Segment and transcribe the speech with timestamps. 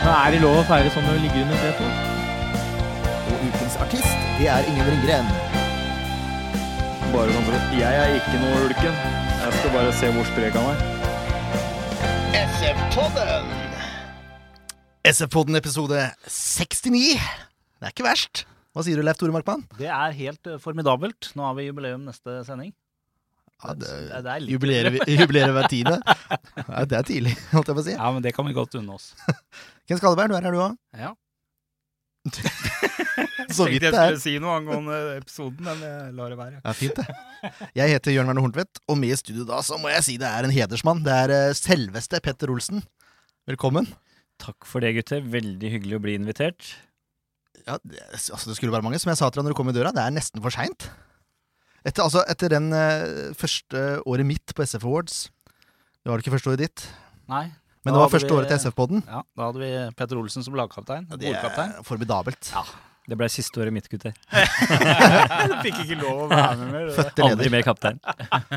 [0.00, 1.92] Men er det lov å feire sånn når du ligger under setet?
[3.24, 5.28] Og ukens artist, det er Ingen Ringgren.
[7.14, 8.96] Bare sånn for at Jeg er ikke noe ulken.
[9.44, 10.78] Jeg skal bare se hvor sprek han er.
[12.44, 13.52] SF-podden!
[15.04, 17.18] SF-podden episode 69.
[17.20, 18.44] Det er ikke verst.
[18.74, 19.62] Hva sier du, Leif Tore Markmann?
[19.78, 21.28] Det er helt eh, formidabelt.
[21.38, 22.72] Nå har vi jubileum neste sending.
[23.62, 26.00] Ja, det, Det- det er litt- jubilerer, jubilerer hver tiende.
[26.64, 27.94] Ja, det er tidlig, holdt jeg på å si.
[27.94, 29.12] Ja, men det kan vi godt unne oss.
[29.88, 30.76] Ken Skalleberg, du er her, du òg.
[30.96, 31.12] Ja.
[33.54, 34.14] Så vidt det er.
[34.14, 36.60] Jeg skulle si noe angående episoden, men jeg lar det være.
[36.62, 37.04] Ja, fint det.
[37.76, 40.30] Jeg heter Jørn Werner Horntvedt, og med i studio da så må jeg si det
[40.30, 41.02] er en hedersmann.
[41.04, 42.80] Det er eh, selveste Petter Olsen.
[43.50, 43.90] Velkommen.
[44.40, 45.20] Takk for det, gutter.
[45.20, 46.72] Veldig hyggelig å bli invitert.
[47.66, 49.00] Ja, det, altså det skulle være mange.
[49.02, 50.88] Som jeg sa til deg når du kom i døra, det er nesten for seint.
[51.84, 55.26] Etter, altså, etter den uh, første året mitt på SF Awards
[56.00, 56.84] Det var det ikke første året ditt,
[57.28, 57.50] Nei.
[57.84, 59.04] Men Da det var første vi- året til SF-podden.
[59.06, 61.06] Ja, Da hadde vi Petter Olsen som lagkaptein.
[61.20, 62.52] Det er formidabelt.
[63.04, 64.14] Det ble siste året mitt, gutter.
[64.32, 66.86] Du fikk ikke lov å være med mer.
[66.96, 67.98] Fødte Aldri mer kaptein.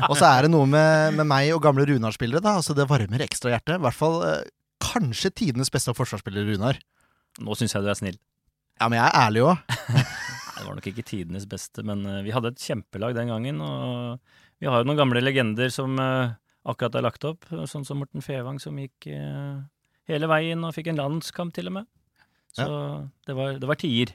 [0.08, 2.40] Og så er det noe med, med meg og gamle Runar-spillere.
[2.40, 3.76] da Altså Det varmer ekstra hjertet.
[3.76, 4.46] I hvert fall eh,
[4.80, 6.80] kanskje tidenes beste forsvarsspiller, Runar.
[7.44, 8.16] Nå syns jeg du er snill.
[8.80, 9.60] Ja, men jeg er ærlig òg.
[10.58, 13.60] Det var nok ikke tidenes beste, men eh, vi hadde et kjempelag den gangen.
[13.62, 14.16] Og
[14.58, 16.32] vi har jo noen gamle legender som eh,
[16.68, 19.60] akkurat er lagt opp, sånn som Morten Fevang, som gikk eh,
[20.10, 21.90] hele veien og fikk en landskamp til og med.
[22.56, 22.68] Så
[23.28, 24.14] det var, det var tier.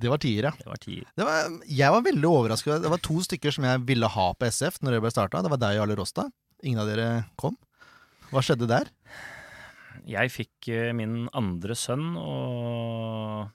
[0.00, 0.52] Det var tier, ja.
[0.56, 1.08] Det var tier.
[1.16, 2.78] Det var, jeg var veldig overraska.
[2.80, 5.42] Det var to stykker som jeg ville ha på SF når det ble starta.
[5.44, 6.26] Det var deg og Jarle Rosta.
[6.64, 7.08] Ingen av dere
[7.40, 7.58] kom.
[8.30, 8.90] Hva skjedde der?
[10.08, 13.50] Jeg fikk eh, min andre sønn og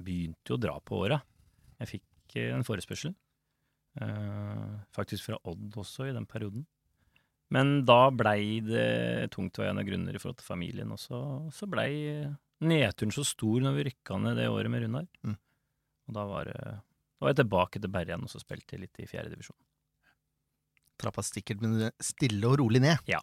[0.00, 1.20] begynte jo å dra på åra.
[1.82, 3.12] Jeg fikk eh, en forespørsel.
[4.00, 6.64] Eh, faktisk fra Odd også i den perioden.
[7.54, 11.18] Men da blei det tungtveiende grunner i forhold til familien, og så,
[11.54, 11.90] så blei
[12.62, 15.08] nedturen så stor når vi rykka ned det året med Runar.
[15.26, 15.34] Mm.
[16.10, 19.08] Og da var, da var jeg tilbake til Bergen og så spilte jeg litt i
[19.10, 19.58] fjerde divisjon.
[21.00, 23.02] Trappa stikkert, men stille og rolig ned.
[23.08, 23.22] Ja.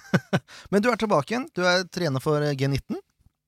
[0.70, 1.48] men du er tilbake igjen.
[1.52, 3.00] Du er trener for G19,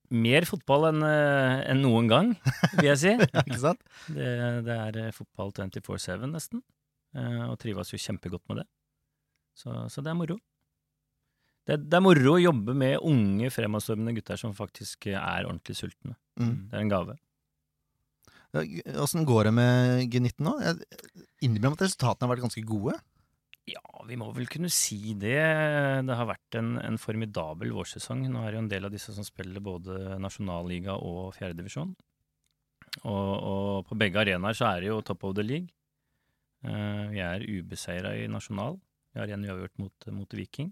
[0.08, 2.30] Mer fotball enn en noen gang,
[2.78, 3.10] vil jeg si.
[3.44, 3.82] ikke sant?
[4.08, 4.28] Det,
[4.64, 6.62] det er eh, fotball 24-7 nesten,
[7.12, 8.66] eh, og trives jo kjempegodt med det.
[9.58, 10.38] Så, så det er moro.
[11.68, 16.14] Det, det er moro å jobbe med unge, fremadstormende gutter som faktisk er ordentlig sultne.
[16.40, 16.54] Mm.
[16.70, 17.18] Det er en gave.
[19.02, 20.54] Åssen går det med G19 nå?
[21.44, 22.96] Innimellom at resultatene har vært ganske gode.
[23.68, 25.36] Ja, vi må vel kunne si det.
[26.08, 28.24] Det har vært en, en formidabel vårsesong.
[28.32, 31.92] Nå er det jo en del av disse som spiller både nasjonalliga og fjerdedivisjon.
[33.04, 35.68] Og, og på begge arenaer så er det jo top of the league.
[36.64, 38.80] Uh, vi er ubeseira i nasjonal.
[39.18, 40.68] Vi har igjen uavgjort mot, mot Viking.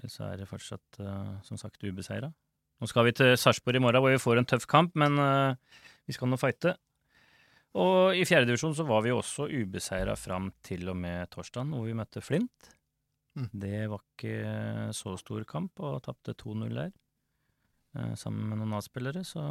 [0.00, 2.32] Ellers er det fortsatt, eh, som sagt, ubeseira.
[2.82, 5.76] Nå skal vi til Sarpsborg i morgen, hvor vi får en tøff kamp, men eh,
[6.10, 6.72] vi skal nå fighte.
[7.78, 11.94] Og i fjerdedivisjon så var vi også ubeseira fram til og med torsdagen, hvor vi
[11.94, 12.72] møtte Flint.
[13.38, 13.46] Mm.
[13.62, 16.90] Det var ikke så stor kamp, og tapte 2-0 der,
[17.94, 19.44] eh, sammen med noen A-spillere, så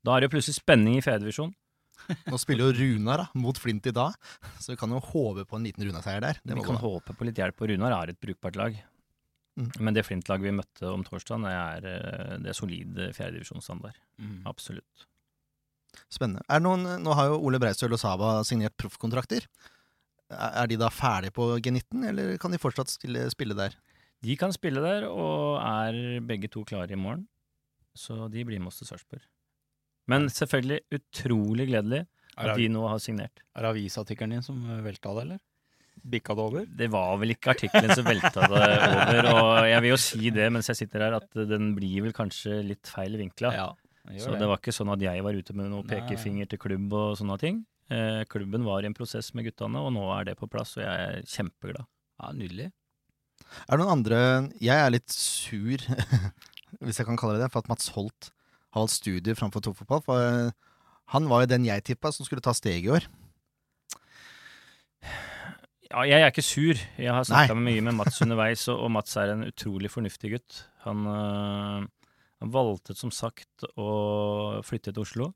[0.00, 1.52] da er det jo plutselig spenning i fjerdedivisjon.
[2.32, 4.16] Nå spiller jo Runar da, mot Flint i dag,
[4.60, 6.40] så vi kan jo håpe på en liten Runar-seier der.
[6.44, 6.82] Det Vi kan gå.
[6.82, 8.76] håpe på litt hjelp, og Runar er et brukbart lag.
[9.54, 9.70] Mm.
[9.86, 13.98] Men det Flint-laget vi møtte om torsdagen, det er, eh, det er solid fjerdedivisjonsstandard.
[14.18, 14.40] Mm.
[14.50, 15.06] Absolutt.
[16.10, 16.42] Spennende.
[16.50, 19.46] Er det noen, nå har jo Ole Breistøl og Saba signert proffkontrakter.
[20.34, 23.76] Er er de da ferdige på G19, eller kan de fortsatt spille, spille der?
[24.24, 27.26] De kan spille der, og er begge to klare i morgen.
[27.94, 29.22] Så de blir med oss til Sarpsborg.
[30.10, 32.04] Men selvfølgelig utrolig gledelig
[32.34, 33.42] at de nå har signert.
[33.54, 35.42] Er det avisartikkelen din som velta det, eller?
[36.04, 36.64] Bikka det over?
[36.68, 40.48] Det var vel ikke artikkelen som velta det over, og jeg vil jo si det
[40.52, 43.52] mens jeg sitter her, at den blir vel kanskje litt feil vinkla.
[43.54, 43.68] Ja,
[44.20, 47.14] Så det var ikke sånn at jeg var ute med noe pekefinger til klubb og
[47.20, 47.62] sånne ting.
[47.92, 50.84] Eh, klubben var i en prosess med guttene, og nå er det på plass, og
[50.84, 51.88] jeg er kjempeglad.
[52.20, 52.70] Ja, Nydelig.
[53.68, 54.18] Er det noen andre
[54.62, 55.82] Jeg er litt sur,
[56.84, 58.30] hvis jeg kan kalle det det, for at Mats Holt
[58.74, 60.02] har valgt studier framfor toppfotball.
[60.04, 60.50] For eh,
[61.14, 63.06] han var jo den jeg tippa som skulle ta steget i år.
[65.90, 66.78] Ja, jeg er ikke sur.
[66.98, 70.62] Jeg har snakka mye med Mats underveis, og, Mats er en utrolig fornuftig gutt.
[70.86, 71.84] Han, øh,
[72.42, 75.28] Han valgte som sagt å flytte til Oslo,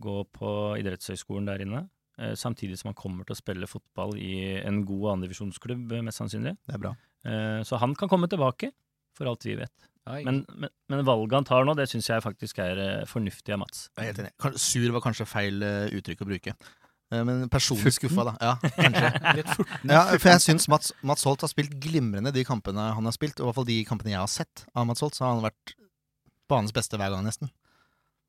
[0.00, 1.82] gå på idrettshøyskolen der inne,
[2.18, 6.22] eh, samtidig som han kommer til å spille fotball i en god andredivisjonsklubb, eh, mest
[6.22, 6.54] sannsynlig.
[6.64, 6.94] Det er bra.
[7.26, 8.70] Eh, Så han kan komme tilbake,
[9.16, 9.74] for alt vi vet.
[10.04, 13.62] Men, men, men valget han tar nå, det syns jeg faktisk er eh, fornuftig av
[13.62, 13.86] Mats.
[13.96, 14.58] Jeg er helt enig.
[14.60, 16.54] Sur var kanskje feil eh, uttrykk å bruke.
[17.12, 18.34] Eh, Men personlig skuffa, da.
[18.42, 19.66] Ja, kanskje.
[19.88, 23.40] Ja, for jeg syns Mats, Mats Holt har spilt glimrende de kampene han har spilt.
[23.40, 25.46] Og i hvert fall de kampene jeg har sett av Mats Holt, så har han
[25.46, 25.76] vært
[26.52, 27.48] banens beste hver gang, nesten.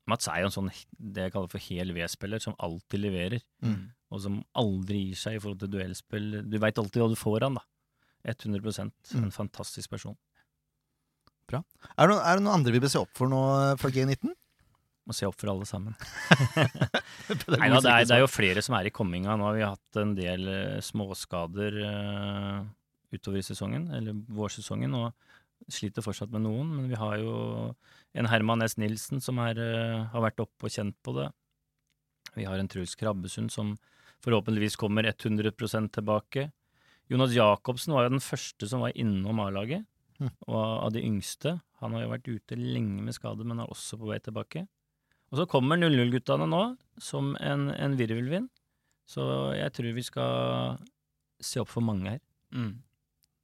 [0.07, 3.43] Mats er jo en sånn det jeg kaller for hel V-spiller, som alltid leverer.
[3.65, 3.89] Mm.
[4.13, 6.27] Og som aldri gir seg i forhold til duellspill.
[6.45, 7.65] Du veit alltid hva du får han, da.
[8.25, 9.25] 100 Mm.
[9.27, 10.15] En fantastisk person.
[11.53, 13.41] Er det, noen, er det noen andre vi bør se opp for nå
[13.81, 14.33] fra G19?
[15.05, 15.93] Må se opp for alle sammen.
[16.33, 19.35] Pedagogisk Nei, da, det, er, det er jo flere som er i komminga.
[19.37, 22.63] Nå har vi hatt en del eh, småskader uh,
[23.13, 26.73] utover i sesongen, eller vårsesongen, og sliter fortsatt med noen.
[26.79, 27.35] Men vi har jo
[28.17, 28.79] en Herman S.
[28.81, 31.29] Nilsen som er, uh, har vært oppe og kjent på det.
[32.33, 33.75] Vi har en Truls Krabbesund som
[34.25, 36.49] forhåpentligvis kommer 100% tilbake.
[37.13, 39.85] Jonas Jacobsen var jo den første som var innom A-laget,
[40.19, 40.31] Mhm.
[40.51, 41.57] og av de yngste.
[41.81, 44.65] Han har jo vært ute lenge med skade, men er også på vei tilbake.
[45.33, 46.63] Og så kommer 00-guttene nå
[47.01, 48.49] som en, en virvelvind.
[49.09, 49.25] Så
[49.57, 50.77] jeg tror vi skal
[51.43, 52.21] se opp for mange her.
[52.55, 52.77] Mm.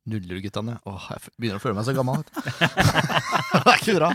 [0.09, 0.79] Nuller-guttene.
[0.89, 2.23] Åh, jeg begynner å føle meg så gammel.
[3.53, 4.13] det er ikke bra.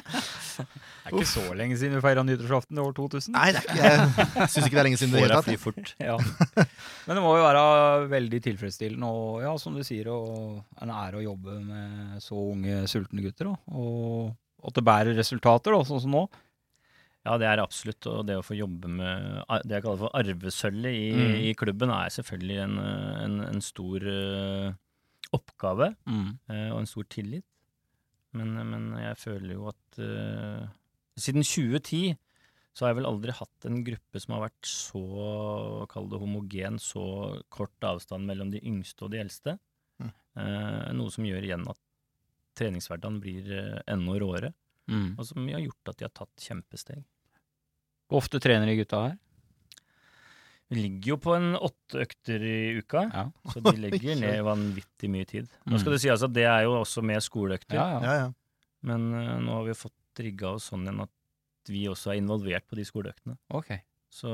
[0.56, 3.34] Det er ikke så lenge siden vi feira nyttårsaften i år 2000.
[3.36, 3.90] Nei, det er ikke,
[4.40, 5.60] jeg syns ikke det er lenge siden det hele tatt.
[5.62, 5.92] fort.
[6.02, 6.16] Ja.
[7.06, 7.66] Men det må jo være
[8.12, 12.82] veldig tilfredsstillende og ja, som du sier, og en ære å jobbe med så unge,
[12.90, 13.52] sultne gutter.
[13.76, 14.34] Og
[14.66, 16.24] at det bærer resultater, da, sånn som nå.
[17.26, 18.06] Ja, det er absolutt.
[18.06, 21.34] Og det å få jobbe med det jeg kaller for arvesølvet i, Mm.
[21.50, 24.72] i klubben, er selvfølgelig en, eh, en, en stor eh,
[25.34, 26.28] oppgave mm.
[26.70, 27.44] og en stor tillit.
[28.36, 30.66] Men, men jeg føler jo at uh,
[31.18, 32.16] siden 2010
[32.76, 35.02] så har jeg vel aldri hatt en gruppe som har vært så,
[35.88, 37.04] kall det homogen, så
[37.48, 39.56] kort avstand mellom de yngste og de eldste.
[40.02, 40.12] Mm.
[40.36, 41.80] Uh, noe som gjør igjen at
[42.60, 44.52] treningshverdagen blir uh, enda råere,
[44.86, 47.00] og som har gjort at de har tatt kjempesteg.
[48.06, 49.16] Hvor ofte trener de gutta her?
[50.72, 53.24] Vi ligger jo på en åtte økter i uka, Ja.
[53.52, 55.46] så de legger ned vanvittig mye tid.
[55.70, 57.98] Nå skal det sies at det er jo også med skoleøkter, Ja, ja.
[58.02, 58.28] Ja, ja.
[58.90, 61.12] men uh, nå har vi fått rigga oss sånn igjen at
[61.70, 63.34] vi også er involvert på de skoleøktene.
[63.54, 63.78] Okay.
[64.10, 64.28] Så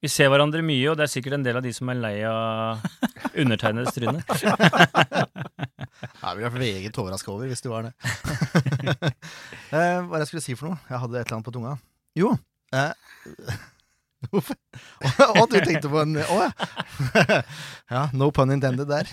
[0.00, 2.16] vi ser hverandre mye, og det er sikkert en del av de som er lei
[2.28, 2.78] av
[3.42, 4.20] undertegnedes tryne.
[4.28, 4.36] Jeg
[6.36, 7.92] ville vært meget overraska over hvis du var det.
[9.72, 10.78] uh, hva er det jeg skulle si for noe?
[10.88, 11.72] Jeg hadde et eller annet på tunga.
[12.18, 12.28] Jo
[12.76, 12.92] eh,
[14.32, 14.56] Hvorfor?
[15.04, 16.50] Å, du tenkte på en Å ja.
[17.94, 18.02] ja.
[18.18, 19.06] No pun intended der.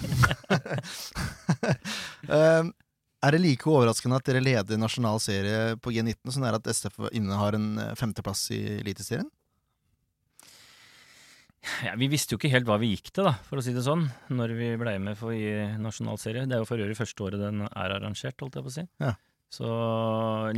[2.25, 2.71] um,
[3.25, 6.69] er det like overraskende at dere leder nasjonal serie på G19 som det er at
[6.73, 9.29] SF innehar en eh, femteplass i Eliteserien?
[11.81, 13.81] Ja, vi visste jo ikke helt hva vi gikk til, da, for å si det
[13.85, 14.03] sånn,
[14.37, 16.45] når vi ble med for i nasjonal serie.
[16.45, 18.85] Det er jo for øvrig første året den er arrangert, holdt jeg på å si.
[19.01, 19.15] Ja.
[19.55, 19.69] Så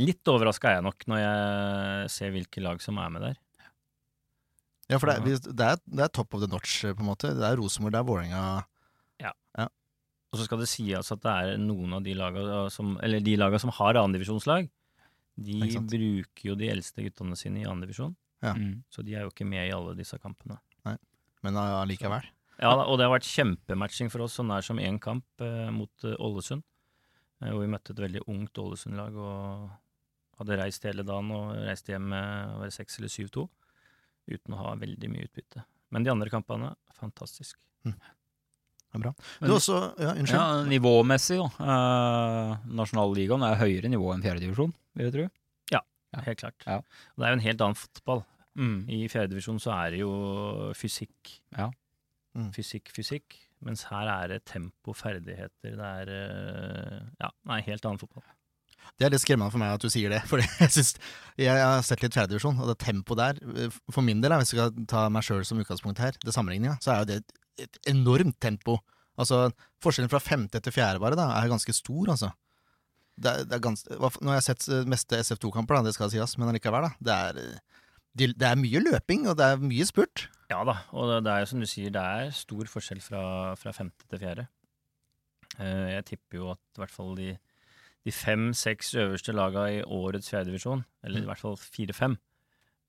[0.00, 3.40] litt overraska er jeg nok når jeg ser hvilke lag som er med der.
[4.88, 7.08] Ja, for det er, vi- det er, det er top of the notch, på en
[7.10, 7.34] måte.
[7.36, 8.44] Det er Rosenborg, det er Vålerenga.
[10.28, 13.32] Og så skal det sies at det er noen av de laga som, eller de
[13.40, 14.66] laga som har annendivisjonslag,
[15.40, 15.54] de
[15.88, 18.12] bruker jo de eldste guttene sine i annendivisjon,
[18.44, 18.52] Ja.
[18.52, 18.82] Mm.
[18.92, 20.58] så de er jo ikke med i alle disse kampene.
[20.84, 20.98] Nei.
[21.42, 22.28] Men allikevel.
[22.60, 26.04] Ja, og det har vært kjempematching for oss, så nær som én kamp eh, mot
[26.04, 26.62] eh, Ålesund.
[27.40, 29.70] Eh, hvor vi møtte et veldig ungt Ålesund-lag og
[30.42, 33.48] hadde reist hele dagen og reist hjem med var det 6 eller 7-2
[34.36, 35.64] uten å ha veldig mye utbytte.
[35.90, 37.56] Men de andre kampene, fantastisk.
[37.84, 37.94] Det
[38.94, 39.12] er bra.
[39.40, 40.38] Men- Du også Ja, unnskyld.
[40.38, 41.48] Ja, nivåmessig, da.
[41.64, 45.30] Eh, Nasjonalligaen er høyere nivå enn fjerdedivisjon, vil jeg tro.
[45.72, 45.80] Ja.
[46.24, 46.64] Helt klart.
[46.66, 46.78] Ja.
[46.78, 48.24] Og det er jo en helt annen fotball.
[48.56, 48.88] Mm.
[48.88, 51.40] I fjerdedivisjon så er det jo fysikk.
[51.56, 51.70] Ja.
[52.36, 52.50] Mm.
[52.52, 53.36] Fysikk, fysikk.
[53.62, 55.50] Mens her er det tempo, ferdigheter.
[55.62, 58.22] Det er eh, ja, nei, helt annen fotball.
[58.98, 60.22] Det er litt skremmende for meg at du sier det.
[60.30, 60.94] For jeg, synes,
[61.38, 64.60] jeg har sett litt fjerdedivisjon, og det tempoet der eh, For min del, hvis vi
[64.60, 67.20] skal ta meg sjøl som utgangspunkt her, det sammenligninga, så er jo det
[67.64, 68.78] et, enormt tempo.
[69.18, 69.48] Altså,
[69.82, 72.32] Forskjellen fra femte til fjerde bare da, er ganske stor, altså.
[73.18, 76.36] Det er, det er gans, nå har jeg sett eh, meste SF2-kamper, det skal sies,
[76.38, 76.92] men allikevel, da.
[77.02, 80.28] Det er, eh, det er mye løping, og det er mye spurt.
[80.48, 83.22] Ja da, og det, er jo som du sier, det er stor forskjell fra,
[83.58, 84.46] fra femte til fjerde.
[85.58, 87.32] Jeg tipper jo at i hvert fall de,
[88.08, 92.16] de fem-seks øverste laga i årets fjerdedivisjon, eller i hvert fall fire-fem,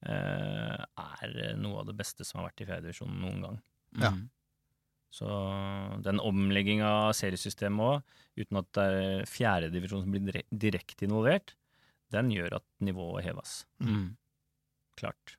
[0.07, 3.57] eh, er noe av det beste som har vært i fjerdedivisjon noen gang.
[3.99, 4.13] Ja.
[4.15, 4.27] Mm.
[5.09, 5.27] Så
[6.05, 11.55] den omlegginga av seriesystemet òg, uten at det er fjerdedivisjon som blir direkte involvert,
[12.13, 13.63] den gjør at nivået heves.
[13.81, 14.13] Mm.
[15.01, 15.35] Klart.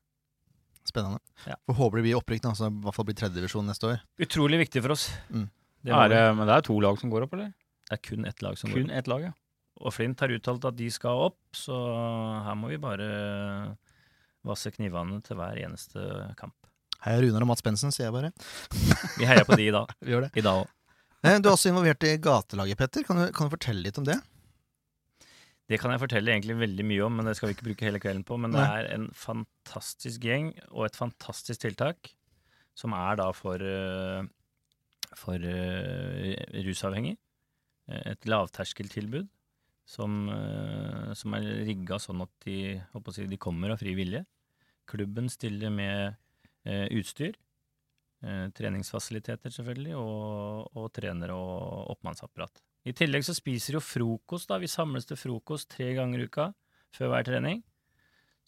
[0.87, 1.20] Spennende.
[1.46, 1.56] Ja.
[1.68, 4.02] Får håpe det blir opprykk, da, så i hvert fall blir tredjedivisjon neste år.
[4.26, 5.06] Utrolig viktig for oss.
[5.30, 5.46] Mm.
[5.80, 7.54] Det, Er men det er to lag som går opp, eller?
[7.90, 8.90] det er kun ett lag som går opp.
[8.90, 9.32] Kun ett lag, ja.
[9.80, 11.76] Og Flint har uttalt at de skal opp, så
[12.44, 13.06] her må vi bare
[14.46, 16.02] vasse knivene til hver eneste
[16.38, 16.54] kamp.
[17.04, 18.30] Heia Runar og Mats Bensen, sier jeg bare.
[19.20, 19.88] Vi heier på de i dag.
[20.04, 20.30] Vi gjør det.
[20.37, 20.75] I dag òg.
[21.25, 23.06] Eh, Du er også involvert i gatelaget, Petter.
[23.08, 24.18] Kan du, kan du fortelle litt om det?
[25.70, 28.00] Det kan jeg fortelle egentlig veldig mye om, men det skal vi ikke bruke hele
[28.02, 28.37] kvelden på.
[28.42, 32.12] Men det er en fantastisk gjeng og et fantastisk tiltak,
[32.76, 34.25] som er da for, eh,
[35.20, 37.16] for eh, rusavhengig.
[37.88, 39.28] Eh, Et lavterskeltilbud
[39.90, 42.56] som, eh, som er rigga sånn at de,
[43.14, 44.23] si, de kommer av fri vilje.
[44.90, 46.14] Klubben stiller med
[46.66, 47.35] eh, utstyr,
[48.23, 52.62] eh, treningsfasiliteter selvfølgelig, og, og trenere og oppmannsapparat.
[52.88, 54.61] I tillegg så spiser jo frokost, da.
[54.62, 56.47] Vi samles til frokost tre ganger i uka
[56.97, 57.61] før hver trening.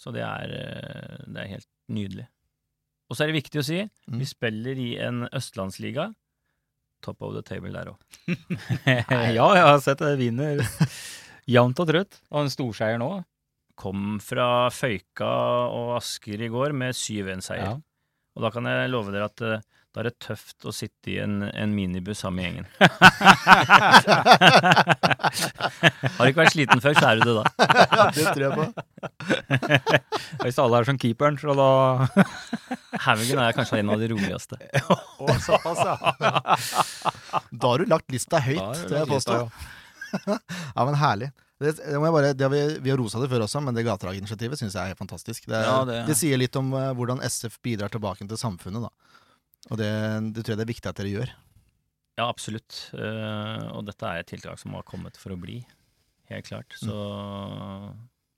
[0.01, 0.55] Så det er,
[1.29, 2.25] det er helt nydelig.
[3.11, 4.19] Og så er det viktig å si, Mm.
[4.23, 6.09] vi spiller i en østlandsliga.
[7.05, 7.99] Top of the table der òg.
[8.87, 10.15] ja, jeg har sett det.
[10.19, 10.63] Vinner
[11.51, 12.21] jevnt og trutt.
[12.31, 13.11] Og en storseier nå.
[13.79, 15.31] Kom fra Føyka
[15.73, 17.73] og Asker i går med 7-1-seier.
[17.73, 17.79] Ja.
[18.37, 19.61] Og da kan jeg love dere at eh,
[19.93, 22.67] da er det tøft å sitte i en, en minibuss sammen med gjengen.
[26.17, 27.45] Har du ikke vært sliten før, så er du det da.
[27.99, 28.65] ja, det tror jeg på.
[30.47, 31.69] Hvis alle er som keeperen, så da
[33.05, 34.57] Haugen er kanskje en av de roligste.
[34.81, 35.97] Å, såpass, ja.
[37.53, 39.39] Da har du lagt lista høyt, Da er det jeg lagt påstå.
[39.45, 39.69] lista,
[40.77, 41.31] Ja, men herlig.
[41.63, 44.59] Det, det bare, det har vi, vi har rosa det før også, men det gatelaginitiativet
[44.59, 45.47] syns jeg er helt fantastisk.
[45.47, 46.17] Det, Ja, det...
[46.19, 49.19] sier litt om uh, hvordan SF bidrar tilbake til samfunnet, da.
[49.71, 49.91] Og det,
[50.35, 51.35] det tror jeg det er viktig at dere gjør.
[52.19, 52.89] Ja, absolutt.
[52.97, 55.61] Uh, og dette er et tiltak som har kommet for å bli.
[56.33, 56.75] Helt klart.
[56.81, 56.97] Så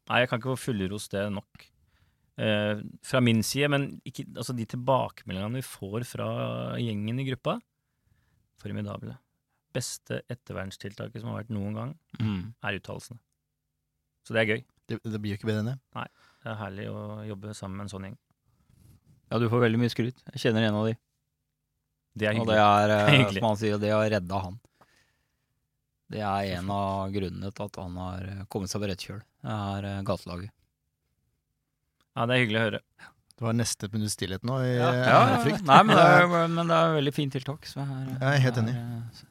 [0.05, 1.65] Nei, jeg kan ikke få fullros det nok.
[2.35, 6.29] Uh, fra min side, men ikke, altså de tilbakemeldingene vi får fra
[6.83, 7.57] gjengen i gruppa,
[8.61, 9.15] formidable.
[9.75, 12.55] Beste ettervernstiltaket som har vært noen gang, Mm.
[12.63, 13.19] er uttalelsene.
[14.25, 14.65] Så det er gøy.
[14.89, 15.79] Det, det blir jo ikke bedre enn det.
[15.97, 16.07] Nei.
[16.45, 18.17] Det er herlig å jobbe sammen med en sånn gjeng.
[19.33, 20.21] Ja, du får veldig mye skryt.
[20.35, 20.95] Jeg kjenner en av de.
[22.15, 22.45] Det er hyggelig.
[22.45, 23.41] Og det er, eh, Hyggelig.
[23.43, 24.61] som han sier, det har redda han.
[26.15, 29.23] Det er en av grunnene til at han har eh, kommet seg på rett kjøl.
[29.43, 30.53] Det er eh, gatelaget.
[32.15, 32.81] Ja, det er hyggelig å høre.
[33.35, 35.65] Det var neste minutt stillhet nå, i Ja, ja, frykt.
[35.67, 37.67] Nei, men det, er, men det er et veldig fint tiltak.
[37.67, 38.75] Så jeg, er, Jeg er helt enig.
[38.79, 39.25] eh,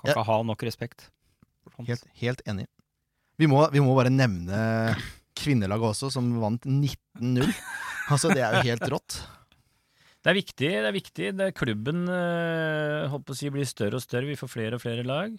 [0.00, 1.08] Kan ikke ha nok respekt.
[1.86, 2.66] Helt, helt enig.
[3.40, 4.60] Vi må, vi må bare nevne
[5.38, 7.46] kvinnelaget også, som vant 19-0.
[8.10, 9.20] Altså, det er jo helt rått.
[10.18, 10.68] Det er viktig.
[10.82, 11.26] det er viktig.
[11.38, 14.26] Det er klubben holdt på å si, blir større og større.
[14.26, 15.36] Vi får flere og flere lag.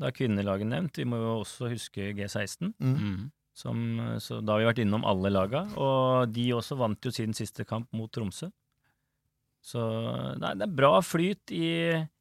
[0.00, 0.96] Da er kvinnelaget nevnt.
[0.98, 2.72] Vi må jo også huske G16.
[2.80, 2.94] Mm.
[2.96, 3.26] Mm.
[3.54, 3.82] Som,
[4.24, 5.66] så da har vi vært innom alle laga.
[5.76, 8.48] Og de også vant jo sin siste kamp mot Tromsø.
[9.64, 9.80] Så
[10.42, 11.68] nei, det er bra flyt i,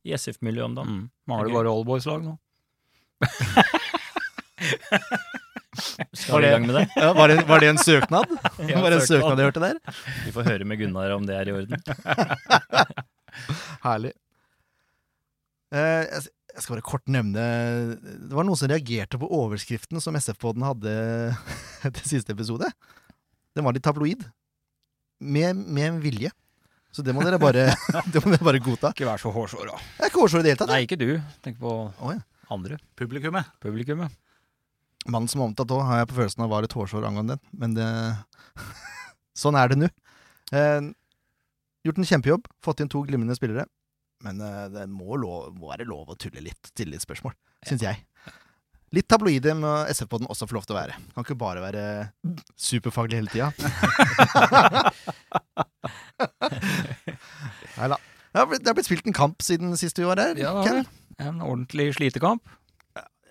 [0.08, 0.94] i SF-miljøet om dagen.
[0.96, 1.08] Mm.
[1.28, 2.38] Mangler bare oldboys-lag nå.
[6.14, 6.84] Skal vi i gang med det?
[7.02, 8.32] Ja, var, det, var det en søknad?
[8.70, 9.40] Ja, var det en søknad.
[9.42, 9.80] jeg hørte der?
[10.26, 11.76] Vi får høre med Gunnar om det er i orden.
[13.84, 14.14] Herlig.
[15.74, 16.04] Eh,
[16.54, 17.44] jeg skal bare kort nevne
[17.98, 20.94] Det var noen som reagerte på overskriften som SF-poden hadde
[21.98, 22.70] til siste episode.
[23.58, 24.24] Den var litt tabloid.
[25.24, 26.32] Med, med en vilje.
[26.94, 27.68] Så det må dere bare,
[28.14, 28.92] det må dere bare godta.
[28.94, 29.78] Ikke vær så hårsåra.
[29.98, 30.74] Jeg er ikke hårsår i det hele tatt.
[30.74, 31.08] Nei, ikke du.
[31.46, 32.22] Tenk på oh, ja.
[32.54, 32.78] andre.
[33.00, 33.50] Publikummet.
[33.64, 34.14] Publikummet.
[35.10, 37.56] Mannen som er omtalt òg, har jeg på følelsen av var et hårsår angående den.
[37.60, 37.88] Men det
[39.44, 39.90] Sånn er det nå.
[40.54, 40.92] Eh,
[41.88, 42.46] gjort en kjempejobb.
[42.64, 43.66] Fått inn to glimrende spillere.
[44.24, 47.34] Men eh, det må, lov, må være lov å tulle litt, stille litt spørsmål.
[47.66, 48.06] Syns jeg.
[48.94, 50.98] Litt tabloide må SF-podden også få lov til å være.
[51.16, 51.86] Kan ikke bare være
[52.62, 53.50] superfaglig hele tida.
[57.78, 57.98] Nei da.
[58.34, 60.36] Det har blitt- spilt en kamp siden sist vi var her.
[60.38, 60.86] Ja, Ken.
[61.20, 62.42] En ordentlig slitekamp.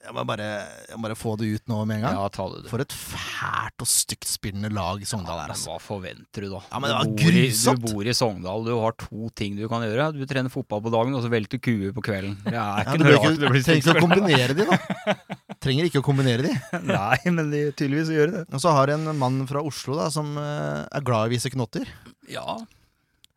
[0.03, 2.15] Jeg må bare, jeg må bare få det ut nå med en gang.
[2.19, 2.69] Ja, ta det, du.
[2.73, 5.71] For et fælt og stygt spillende lag Sogndal er, altså.
[5.71, 6.59] hva forventer du, da?
[6.73, 7.79] Ja, men det var du, bor i, grusomt.
[7.87, 10.09] du bor i Sogndal, du har to ting du kan gjøre.
[10.19, 12.35] Du trener fotball på dagen, og så velter kuer på kvelden.
[12.43, 14.77] Det er ikke du noe rart trenger ikke å kombinere de, da.
[15.63, 16.53] Trenger ikke å kombinere de.
[16.89, 18.45] Nei, men de tydeligvis gjør det.
[18.51, 21.53] Og så har en mann fra Oslo da, som eh, er glad i å vise
[21.55, 21.91] knotter.
[22.31, 22.59] Ja.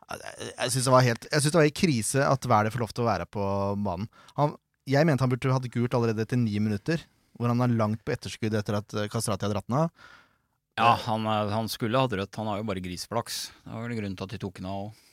[0.06, 2.92] Jeg, syns det var helt Jeg synes det var i krise at Wæler får lov
[2.94, 3.46] til å være på
[3.86, 4.10] banen.
[4.38, 4.54] Han,
[4.90, 7.02] jeg mente han burde hatt gult allerede etter ni minutter,
[7.38, 10.14] hvor han er langt på etterskudd etter at eh, Kastrati hadde dratt den av.
[10.76, 12.42] Ja, han, han skulle hatt rødt.
[12.42, 13.46] Han har jo bare grisflaks.
[13.64, 15.04] Det var vel grunnen til at de tok den av òg.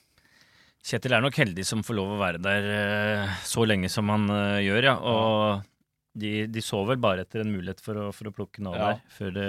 [0.83, 4.25] Kjetil er nok heldig som får lov å være der eh, så lenge som han
[4.65, 4.97] gjør, ja.
[4.99, 5.69] Og
[6.15, 8.83] De, de så vel bare etter en mulighet for å, for å plukke den over
[8.83, 8.99] Ja.
[9.17, 9.47] før, det,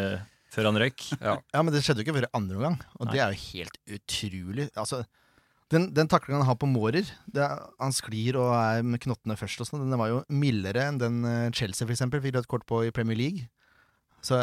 [0.54, 1.10] før han røyk.
[1.20, 3.78] Ja, men det skjedde jo ikke før i andre omgang, og det er jo helt
[3.98, 4.70] utrolig.
[4.80, 5.02] Altså,
[5.74, 9.36] den, den taklingen han har på Mårer, det er, han sklir og er med knottene
[9.40, 12.50] først og sånn, den var jo mildere enn den eh, Chelsea for eksempel fikk rødt
[12.52, 13.48] kort på i Premier League.
[14.24, 14.38] Så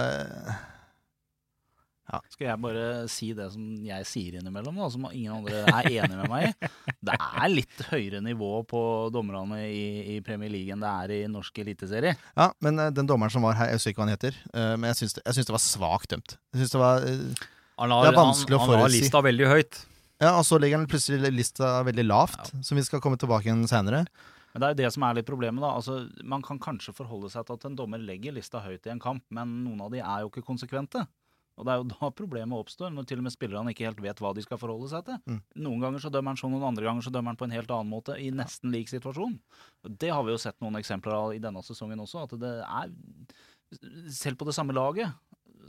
[2.12, 5.88] eh, Skal jeg bare si det som jeg sier innimellom, da, som ingen andre er
[6.00, 6.70] enig med meg i?
[7.10, 8.82] Det er litt høyere nivå på
[9.14, 12.16] dommerne i, i Premier League enn det er i norsk eliteserie.
[12.36, 14.74] Ja, men eh, den dommeren som var her, jeg husker ikke hva han heter, eh,
[14.76, 16.36] men jeg syns det, jeg syns det var svakt dømt.
[16.54, 17.46] Jeg synes det var eh,
[17.80, 18.76] Han Det har, er vanskelig å forutsi.
[18.76, 19.80] han har lista veldig høyt.
[20.20, 23.62] Ja, og så legger han plutselig lista veldig lavt, som vi skal komme tilbake igjen
[23.70, 24.02] seinere.
[24.52, 25.62] Men det er jo det som er litt problemet.
[25.62, 25.70] da.
[25.78, 25.94] Altså,
[26.26, 29.22] man kan kanskje forholde seg til at en dommer legger lista høyt i en kamp,
[29.32, 31.06] men noen av de er jo ikke konsekvente.
[31.60, 34.22] Og det er jo da problemet oppstår, når til og med spillerne ikke helt vet
[34.22, 35.18] hva de skal forholde seg til.
[35.28, 35.40] Mm.
[35.66, 37.74] Noen ganger så dømmer han sånn, noen andre ganger så dømmer han på en helt
[37.76, 39.36] annen måte, i nesten lik situasjon.
[40.00, 42.94] Det har vi jo sett noen eksempler av i denne sesongen også, at det er
[44.10, 45.12] Selv på det samme laget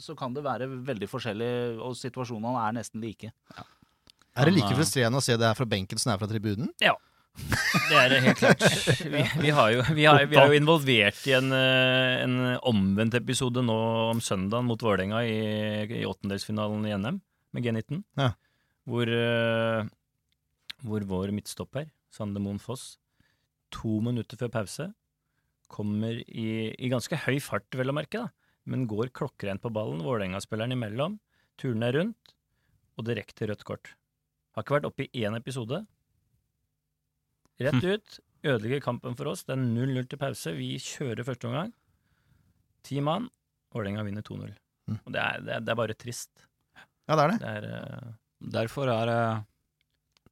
[0.02, 1.52] så kan det være veldig forskjellig,
[1.84, 3.30] og situasjonene er nesten like.
[4.32, 6.30] Er det like eh, frustrerende å se det her fra benken som det er fra
[6.32, 6.72] tribunen?
[7.38, 8.64] Det er det helt klart.
[9.14, 13.16] Vi, vi, har jo, vi, har, vi er jo involvert i en, eh, en omvendt
[13.18, 13.78] episode nå
[14.12, 15.38] om søndagen mot Vålerenga i,
[16.02, 17.20] i åttendelsfinalen i NM
[17.56, 18.02] med G19.
[18.20, 18.32] Ja.
[18.90, 19.88] Hvor, eh,
[20.86, 22.98] hvor vår midtstopper, Sande Moen Foss,
[23.72, 24.92] to minutter før pause
[25.72, 30.04] kommer i, i ganske høy fart, vel å merke, da, men går klokkereint på ballen.
[30.04, 31.16] Vålerenga-spilleren imellom,
[31.62, 32.36] turner rundt,
[33.00, 33.94] og direkte rødt kort.
[34.52, 35.86] Har ikke vært oppe i én episode.
[37.68, 38.20] Rett ut.
[38.42, 39.44] Ødelegger kampen for oss.
[39.46, 40.54] Det er 0-0 til pause.
[40.58, 41.74] Vi kjører første omgang.
[42.88, 43.28] Ti mann.
[43.76, 44.50] Vålerenga vinner 2-0.
[44.90, 44.98] Mm.
[44.98, 46.48] Og det er, det, er, det er bare trist.
[47.08, 47.38] Ja, det er det.
[47.44, 48.10] Det er uh...
[48.52, 49.44] Derfor er uh,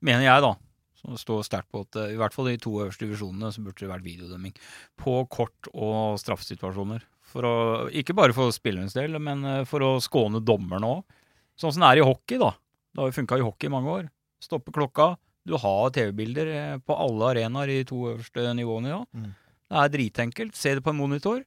[0.01, 0.55] mener jeg da,
[0.97, 3.61] som står sterkt på at uh, i hvert fall i de to øverste divisjonene så
[3.61, 4.55] burde det vært videodømming
[4.97, 7.05] på kort- og straffesituasjoner.
[7.29, 7.55] For å,
[7.93, 11.19] ikke bare for spillerens del, men for å skåne dommerne òg.
[11.59, 12.55] Sånn som det er i hockey, da.
[12.89, 14.07] Det har jo funka i hockey i mange år.
[14.41, 15.11] Stoppe klokka.
[15.47, 19.03] Du har TV-bilder eh, på alle arenaer i to øverste nivåene ja.
[19.15, 19.29] Mm.
[19.69, 20.55] Det er dritenkelt.
[20.57, 21.43] Se det på en monitor.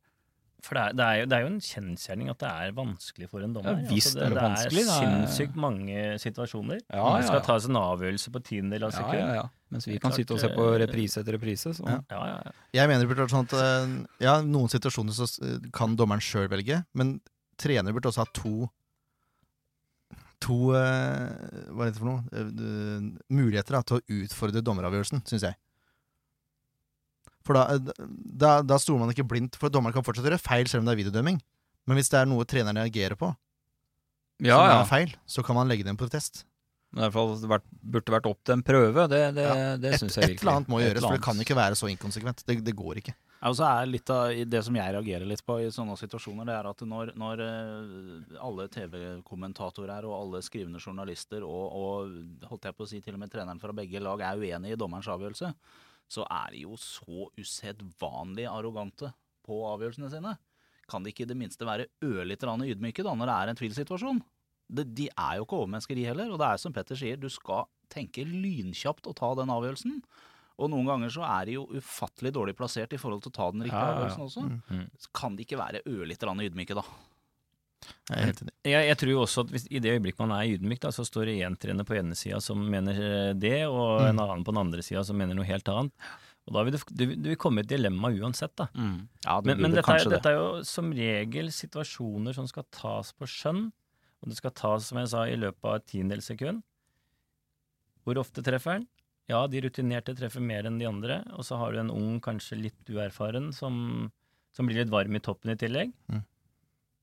[0.63, 3.27] For det er, det, er jo, det er jo en kjensgjerning at det er vanskelig
[3.33, 3.81] for en dommer.
[3.83, 6.79] Ja, visst det, er det det vanskelig, er det er- sinnssykt mange situasjoner.
[6.87, 7.47] Ja, Det ja, skal ja.
[7.49, 9.19] tas en avgjørelse på tiendedel av Ja, sekund.
[9.19, 9.49] ja, ja.
[9.75, 11.73] Mens vi kan klart, sitte og se på eh, reprise etter reprise.
[11.75, 11.83] Så.
[11.91, 11.99] Ja.
[12.15, 12.53] Ja, ja, ja.
[12.79, 13.97] Jeg mener det burde vært sånn at eh,
[14.29, 15.27] Ja, noen situasjoner så
[15.75, 17.17] kan dommeren sjøl velge, men
[17.59, 18.71] trener burde også ha to
[20.43, 22.23] To eh, Hva er det for noe?
[22.35, 25.59] Eh, muligheter da, til å utfordre dommeravgjørelsen, syns jeg.
[27.47, 28.07] For da, eh,
[28.43, 30.97] da, da stoler man ikke blindt, for dommeren kan fortsatt gjøre feil selv om det
[30.97, 31.41] er videodømming.
[31.91, 33.33] Men hvis det er noe treneren reagerer på,
[34.43, 34.79] Ja, som ja.
[34.81, 36.45] er feil, så kan man legge det inn på protest.
[36.93, 39.05] Men i hvert fall vært, burde vært opp til en prøve.
[39.09, 41.39] Det, det, Ja, det Et, syns jeg et eller annet må gjøres, for det kan
[41.41, 42.43] ikke være så inkonsekvent.
[42.47, 43.15] Det, det går ikke.
[43.43, 46.69] Ja, er litt av Det som jeg reagerer litt på i sånne situasjoner, det er
[46.71, 52.87] at når, når eh, alle TV-kommentatorer og alle skrivende journalister og, og holdt jeg på
[52.87, 55.51] å si til og med treneren fra begge lag er uenig i dommerens avgjørelse,
[56.07, 59.11] så er de jo så usedvanlig arrogante
[59.43, 60.37] på avgjørelsene sine.
[60.87, 63.59] Kan de ikke i det minste være ørlite grann ydmyke da, når det er en
[63.59, 64.23] tvilsituasjon?
[64.73, 66.31] Det, de er jo ikke overmennesker, de heller.
[66.31, 69.99] Og det er som Petter sier, du skal tenke lynkjapt og ta den avgjørelsen.
[70.63, 73.49] Og noen ganger så er de jo ufattelig dårlig plassert i forhold til å ta
[73.55, 74.03] den riktige Ja, ja, ja.
[74.07, 74.45] avgjørelsen også.
[74.79, 74.85] Mm.
[75.03, 76.85] Så kan de ikke være ørlite grann ydmyke, da.
[78.13, 78.37] Jeg.
[78.63, 81.27] Jeg, jeg tror også at hvis, i det øyeblikk man er ydmyk, da, så står
[81.27, 84.21] det én trener på ene sida som mener eh, det, og en Mm.
[84.23, 85.91] annen på den andre sida som mener noe helt annet.
[86.47, 88.69] Og da vil du, du, du vil komme i et dilemma uansett, da.
[88.75, 89.09] Mm.
[89.27, 90.15] Ja, det Men, men dette, er, det.
[90.17, 93.69] dette er jo som regel situasjoner som skal tas på skjønn,
[94.23, 96.63] og det skal tas, som jeg sa, i løpet av et tiendedels sekund.
[98.07, 98.87] Hvor ofte treffer den?
[99.33, 102.59] Ja, de rutinerte treffer mer enn de andre, og så har du en ung, kanskje
[102.61, 104.11] litt uerfaren, som,
[104.53, 105.95] som blir litt varm i toppen i tillegg.
[106.13, 106.23] Mm.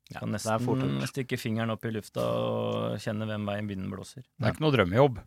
[0.09, 4.23] Ja, Kan er nesten stikke fingeren opp i lufta og kjenne hvem veien vinden blåser.
[4.25, 5.19] Det er ikke noe drømmejobb.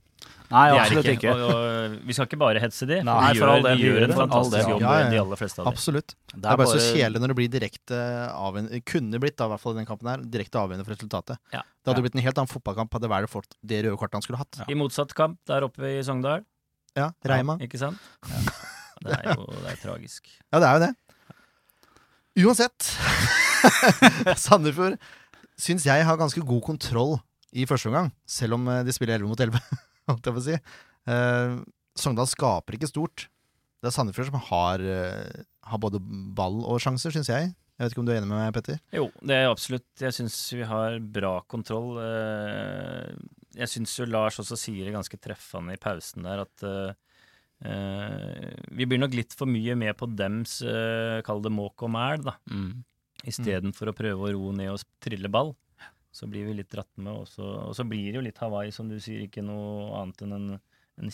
[0.51, 1.31] Nei, er absolutt ikke.
[1.31, 1.33] ikke.
[1.33, 4.15] Og, og, vi skal ikke bare hetse de, Nei, for de gjør, de gjør en
[4.19, 5.73] fantastisk jobb, Ja, ja, de aller fleste av dem.
[5.73, 6.15] Absolutt.
[6.33, 8.01] Det Det er bare så kjedelig når det blir direkte
[8.35, 11.43] avgjørende Kunne blitt, da, i hvert fall i den kampen her, direkte avgjørende for resultatet.
[11.55, 11.63] Ja.
[11.63, 12.07] Det hadde Ja.
[12.07, 14.63] blitt en helt annen fotballkamp hadde vært fått det røde kortet han skulle hatt.
[14.67, 16.43] I motsatt kamp der oppe i Sogndal.
[16.99, 17.57] Ja, Reima.
[17.65, 18.01] Ikke sant?
[19.03, 20.29] Det er jo det er tragisk.
[20.53, 20.93] Ja, det er jo det.
[22.45, 22.89] Uansett.
[24.45, 24.97] Sandefjord
[25.61, 27.17] syns jeg har ganske god kontroll
[27.53, 29.61] i første omgang, selv om eh, de spiller 11 mot 11,
[30.11, 30.57] holdt jeg på å si.
[31.13, 31.57] Eh,
[32.01, 33.27] Sogndal skaper ikke stort.
[33.83, 36.01] Det er Sandefjord som har, eh, har både
[36.37, 37.51] ball og sjanser, syns jeg.
[37.79, 38.81] Jeg vet ikke om du er enig med meg, Petter?
[38.95, 39.89] Jo, det er absolutt.
[39.99, 41.97] Jeg syns vi har bra kontroll.
[42.03, 43.15] Eh,
[43.57, 46.93] Jeg syns jo Lars også sier det ganske treffende i pausen der at eh,
[47.63, 50.59] Eh, vi blir nok litt for mye med på dems,
[51.27, 52.37] kall det måk og mæl, da.
[52.51, 52.83] Mm.
[53.31, 55.53] Istedenfor å prøve å roe ned og trille ball.
[56.13, 58.73] Så blir vi litt dratt med, og så, og så blir det jo litt Hawaii,
[58.75, 60.49] som du sier, ikke noe annet enn en,
[61.01, 61.13] en,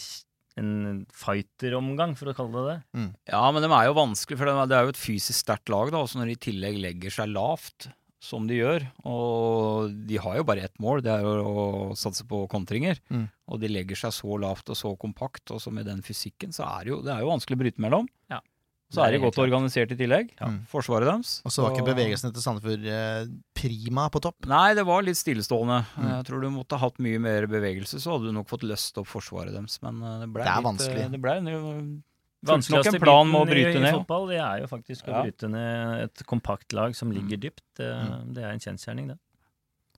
[0.58, 3.06] en fighter-omgang, for å kalle det det.
[3.30, 6.02] Ja, men de er jo vanskelig, for det er jo et fysisk sterkt lag, da,
[6.02, 7.88] også når de i tillegg legger seg lavt,
[8.22, 8.84] som de gjør.
[9.06, 12.98] Og de har jo bare ett mål, det er å satse på kontringer.
[13.14, 13.28] Mm.
[13.48, 16.66] Og de legger seg så lavt og så kompakt, og så med den fysikken, så
[16.66, 18.10] er det jo, det er jo vanskelig å bryte mellom.
[18.32, 18.42] Ja.
[18.90, 20.46] Så er de Det godt organisert i tillegg, Ja.
[20.64, 21.42] forsvaret deres.
[21.44, 24.46] Og så var ikke bevegelsene til Sandefjord eh, prima på topp.
[24.48, 25.84] Nei, det var litt stillestående.
[25.98, 26.06] Mm.
[26.16, 29.06] Jeg tror du måtte hatt mye mer bevegelse, så hadde du nok fått løst opp
[29.06, 29.76] forsvaret deres.
[29.84, 31.02] Men eh, det ble Det er litt, vanskelig.
[31.04, 32.02] eh, Det ble en- fulgte
[32.48, 33.94] nok Vanskeligste en plan med å bryte i, i ned.
[33.98, 35.22] fotball, det er jo faktisk å Ja.
[35.26, 37.40] bryte ned et kompakt lag som ligger Mm.
[37.44, 37.62] dypt.
[37.76, 37.88] Det,
[38.32, 39.18] det er en kjensgjerning, det.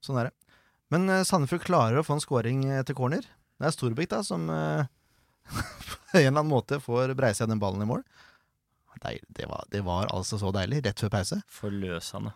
[0.02, 0.32] Sånn er det.
[0.90, 3.20] Men Sandefjord klarer å få en scoring til corner.
[3.22, 7.86] Det er Storbekk da, som på en eller annen måte får breise den ballen i
[7.86, 8.02] mål.
[9.00, 11.40] Deil, det, var, det var altså så deilig, rett før pause.
[11.48, 12.34] Forløsende.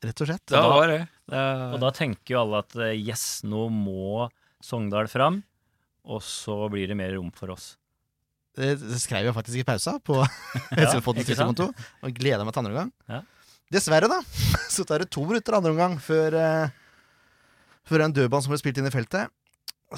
[0.00, 0.46] Rett og slett.
[0.48, 1.00] Det var det.
[1.30, 1.42] det
[1.74, 4.26] Og da tenker jo alle at eh, yes, nå må
[4.64, 5.40] Sogndal fram,
[6.04, 7.74] og så blir det mer rom for oss.
[8.56, 10.26] Det, det skrev jeg faktisk i pausa på Ja,
[10.74, 11.20] ikke sant?
[11.20, 12.90] Twitter-konto, og gleda meg til andre omgang.
[13.08, 13.20] Ja.
[13.70, 14.18] Dessverre, da,
[14.74, 16.72] så tar det to minutter andre omgang før, eh,
[17.86, 19.30] før en dødball som blir spilt inn i feltet.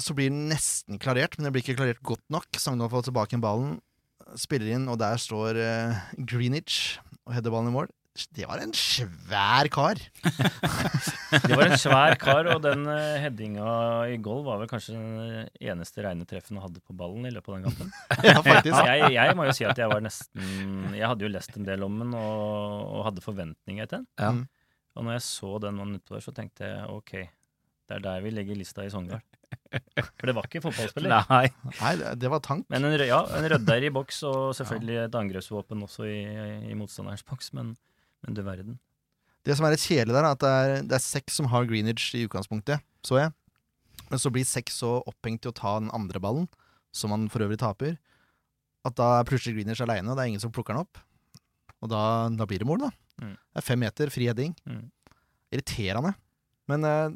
[0.01, 2.47] Så blir den nesten klarert, men den blir ikke klarert godt nok.
[2.61, 3.75] Sogndal får tilbake igjen ballen,
[4.39, 7.91] spiller inn, og der står uh, Greenwich og header ballen i mål.
[8.29, 9.97] Det var en svær kar.
[11.47, 13.65] Det var en svær kar, og den uh, headinga
[14.13, 17.49] i goal var vel kanskje den eneste reine treffen han hadde på ballen i løpet
[17.49, 17.93] av den kampen.
[18.29, 18.77] Ja, faktisk.
[18.85, 21.85] Jeg, jeg må jo si at jeg var nesten Jeg hadde jo lest en del
[21.87, 24.11] om den og, og hadde forventninger til den.
[24.21, 24.33] Ja.
[24.37, 24.45] Mm.
[24.93, 27.15] Og når jeg så den mannen utover, så tenkte jeg ok,
[27.89, 29.21] det er der vi legger lista i Sogndal.
[30.17, 31.27] For det var ikke fotballspiller.
[31.29, 31.47] Nei.
[31.79, 32.65] Nei, det, det var tank.
[32.73, 36.17] Men en, ja, en rødder i boks, og selvfølgelig et angrepsvåpen også i,
[36.71, 37.75] i motstanderens boks, men,
[38.25, 38.79] men du verden.
[39.43, 41.67] Det som er litt kjedelig der, er at det er, det er seks som har
[41.67, 43.33] Greenwich i utgangspunktet, så jeg.
[44.09, 46.47] Men så blir seks så opphengt i å ta den andre ballen,
[46.95, 47.97] som han for øvrig taper,
[48.87, 50.99] at da er plutselig Greenwich aleine, og det er ingen som plukker den opp.
[51.83, 52.91] Og da, da blir det mål, da.
[53.23, 53.35] Mm.
[53.35, 54.55] Det er fem meter, fri heading.
[54.67, 54.85] Mm.
[55.53, 56.13] Irriterende.
[56.71, 57.15] Men eh,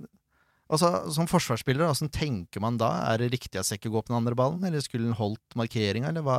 [0.69, 2.89] altså, som forsvarsspiller, hvordan tenker man da?
[3.13, 6.09] Er det riktig at Sekke går på den andre ballen, eller skulle han holdt markeringa,
[6.11, 6.37] eller hva?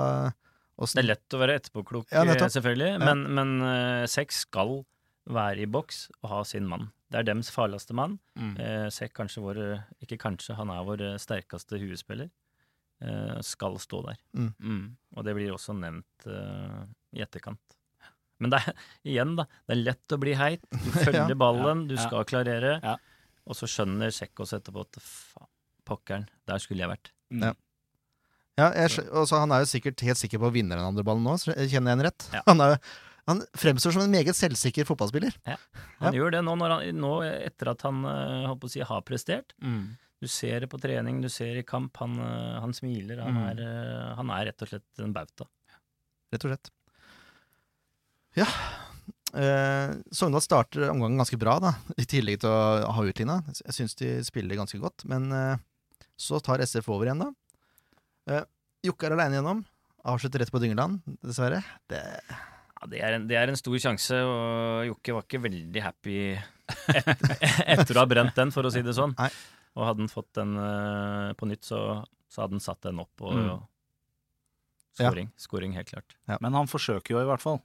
[0.79, 2.99] Det er lett å være etterpåklok, Ja, eh, selvfølgelig, Ja.
[3.03, 4.85] men, men eh, Sekk skal
[5.29, 6.91] være i boks og ha sin mann.
[7.11, 8.19] Det er dems farligste mann.
[8.39, 8.53] Mm.
[8.61, 9.59] Eh, Sekk kanskje vår
[10.05, 12.31] Ikke kanskje, han er vår sterkeste huespiller.
[13.03, 14.17] Eh, skal stå der.
[14.35, 14.97] Mm.
[15.17, 16.83] Og det blir også nevnt uh,
[17.15, 17.77] i etterkant.
[18.43, 18.73] Men det er
[19.13, 19.45] igjen, da.
[19.67, 20.63] Det er lett å bli heit.
[20.71, 22.07] Du følger ballen, du Ja.
[22.07, 22.79] skal klarere.
[22.83, 22.97] Ja.
[23.49, 25.49] Og så skjønner Sekk etterpå at faen,
[25.89, 27.11] pokkeren, der skulle jeg vært.
[27.33, 27.55] Ja.
[28.59, 30.85] Ja, jeg, skj- og så han er jo sikkert helt sikker på å vinne den
[30.85, 32.25] andre ballen nå, så jeg kjenner jeg en rett.
[32.35, 32.41] Ja.
[32.49, 32.75] Han, er,
[33.31, 35.37] han fremstår som en meget selvsikker fotballspiller.
[35.47, 35.55] Ja,
[36.03, 39.05] Han gjør det nå, han, nå etter at han eh, holdt på å si, har
[39.07, 39.55] prestert.
[39.63, 39.95] Mm.
[40.19, 41.95] Du ser det på trening, du ser i kamp.
[42.03, 43.23] Han, eh, han smiler.
[43.23, 43.47] Han, Mm.
[43.53, 45.47] er, eh, han er rett og slett en bauta.
[46.35, 46.73] Rett og slett.
[48.43, 48.47] Ja.
[49.37, 53.41] Eh, Sogndal starter omgangen ganske bra, da, i tillegg til å ha utligna.
[53.65, 55.57] Jeg syns de spiller ganske godt, men eh,
[56.19, 57.29] så tar SF over igjen, da.
[58.33, 58.47] Eh,
[58.89, 59.65] Jokke er aleine gjennom.
[60.09, 61.61] Avslutter rett på Dyngeland, dessverre.
[61.91, 62.01] Det,
[62.79, 66.19] Ja, det, er en, det er en stor sjanse, og Jokke var ikke veldig happy
[66.95, 67.09] et,
[67.75, 69.17] etter å ha brent den, for å si det sånn.
[69.19, 69.29] Nei.
[69.79, 71.81] Og hadde han fått den eh, på nytt, så,
[72.31, 73.13] så hadde han satt den opp.
[73.27, 73.51] Og, Mm.
[73.59, 73.67] og
[74.99, 75.29] Scoring.
[75.39, 76.17] Scoring, helt klart.
[76.43, 77.61] Men han forsøker jo i hvert fall.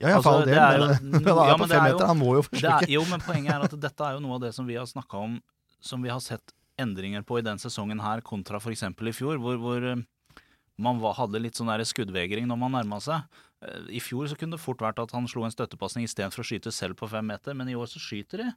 [0.00, 2.06] Ja, ja, Altså, det er men, men han er ja, på fem er jo- meter,
[2.10, 2.82] han må jo forsøke.
[2.82, 4.86] er, jo, men poenget er at dette er jo noe av det som vi har
[4.90, 5.38] snakka om,
[5.80, 8.82] som vi har sett endringer på i den sesongen her, kontra f.eks.
[8.82, 10.02] i fjor, hvor, hvor eh,
[10.82, 13.22] man var, hadde litt sånn skuddvegring når man nærma seg.
[13.62, 16.48] Eh, I fjor så kunne det fort vært at han slo en støttepasning istedenfor å
[16.48, 18.48] skyte selv på fem meter, men i år så skyter de.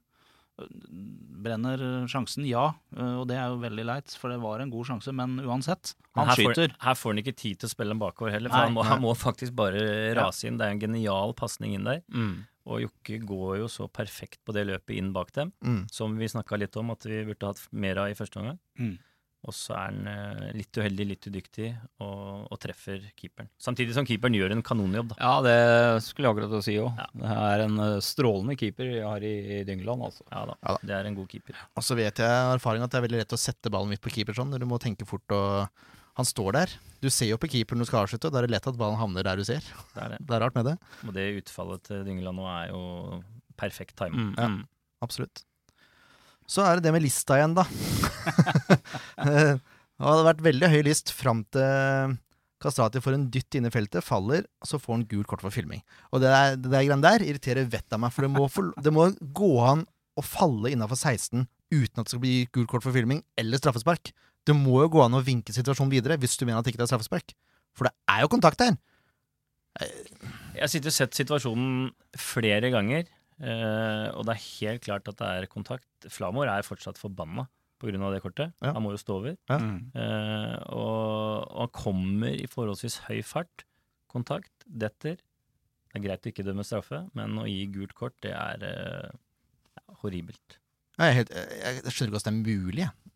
[0.57, 5.13] Brenner sjansen, ja, og det er jo veldig leit, for det var en god sjanse,
[5.15, 6.71] men uansett, han her skyter.
[6.73, 8.73] Får, her får han ikke tid til å spille en bakover heller, for Nei, han,
[8.77, 9.83] må, han må faktisk bare
[10.17, 10.57] rase inn.
[10.57, 12.01] Det er en genial pasning inn der.
[12.09, 12.39] Mm.
[12.67, 15.83] Og Jokke går jo så perfekt på det løpet inn bak dem, Mm.
[15.93, 18.57] som vi snakka litt om at vi burde hatt mer av i første omgang.
[18.81, 18.97] Mm.
[19.47, 21.69] Og så er han eh, litt uheldig, litt udyktig,
[22.03, 23.47] og, og treffer keeperen.
[23.63, 25.17] Samtidig som keeperen gjør en kanonjobb, da.
[25.23, 26.99] Ja, det skulle jeg akkurat å si òg.
[26.99, 27.05] Ja.
[27.21, 30.27] Det er en eh, strålende keeper jeg har i, i Dyngeland, altså.
[30.33, 30.81] Ja da, Ja da.
[30.91, 31.61] det er en god keeper.
[31.79, 34.03] Og så vet jeg av erfaring at det er veldig lett å sette ballen midt
[34.03, 35.85] på keeper sånn, når du må tenke fort og
[36.17, 36.71] Han står der.
[36.99, 38.97] Du ser jo på keeperen du skal avslutte, og da er det lett at ballen
[38.97, 39.61] havner der du ser.
[39.93, 40.23] Det er det.
[40.25, 40.73] Det er rart med det.
[41.05, 42.81] Og det utfallet til Dyngeland nå er jo
[43.55, 44.17] perfekt time.
[44.17, 44.31] Mm.
[44.33, 44.47] Ja.
[44.49, 44.63] Mm.
[45.05, 45.43] Absolutt.
[46.47, 47.67] Så er det det med lista igjen, da.
[49.97, 52.17] Det hadde vært veldig høy list fram til
[52.61, 55.83] Kastrati får en dytt inn i feltet, faller, så får han gult kort for filming.
[56.09, 58.93] Og det der, det der der irriterer vettet av meg, for det må, for det
[58.93, 59.85] må gå an
[60.17, 64.09] å falle innafor 16 uten at det skal bli gult kort for filming eller straffespark.
[64.47, 66.87] Det må jo gå an å vinke situasjonen videre hvis du mener at ikke det
[66.87, 67.35] er straffespark.
[67.77, 68.77] For det er jo kontakt der.
[69.77, 73.05] Jeg har og sett situasjonen flere ganger,
[73.37, 76.09] eh, og det er helt klart at det er kontakt.
[76.09, 77.45] Flamor er fortsatt forbanna
[77.81, 78.11] pga.
[78.13, 78.53] det kortet.
[78.61, 78.73] Ja.
[78.73, 79.37] Han må jo stå over.
[79.49, 79.57] Ja.
[79.61, 79.79] Mm.
[79.93, 83.65] Eh, og, og han kommer i forholdsvis høy fart.
[84.11, 85.17] Kontakt, detter.
[85.17, 89.11] Det er greit å ikke dømme straffe, men å gi gult kort, det er eh,
[90.01, 90.57] horribelt.
[90.97, 92.83] Jeg, helt, jeg, jeg skjønner ikke hvordan det er mulig.
[92.87, 93.13] jeg.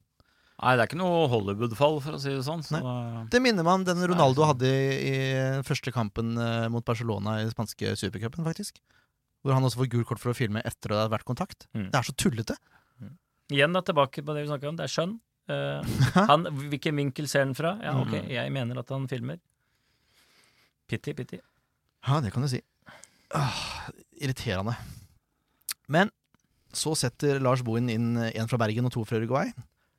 [0.61, 2.61] Nei, det er ikke noe Hollywood-fall, for å si det sånn.
[2.61, 2.79] Så,
[3.33, 7.47] Det minner meg om den Ronaldo hadde i, i første kampen eh, mot Barcelona i
[7.47, 8.77] den spanske supercupen, faktisk.
[9.41, 11.65] Hvor han også får gult kort for å filme etter at det har vært kontakt.
[11.73, 11.87] Mm.
[11.89, 12.57] Det er så tullete.
[13.51, 15.17] Igjen da, tilbake på det vi snakka om, det er skjønn.
[15.51, 15.81] Uh,
[16.31, 17.75] han, hvilken vinkel ser han fra?
[17.83, 18.29] Ja, ok, Mm.
[18.31, 19.39] jeg mener at han filmer.
[20.91, 21.39] Pitti, pitti.
[22.07, 22.61] Ja, det kan du si.
[23.35, 23.59] Åh,
[24.21, 24.75] irriterende.
[25.91, 26.09] Men
[26.75, 29.51] så setter Lars Bohin inn én fra Bergen og to fra Uruguay.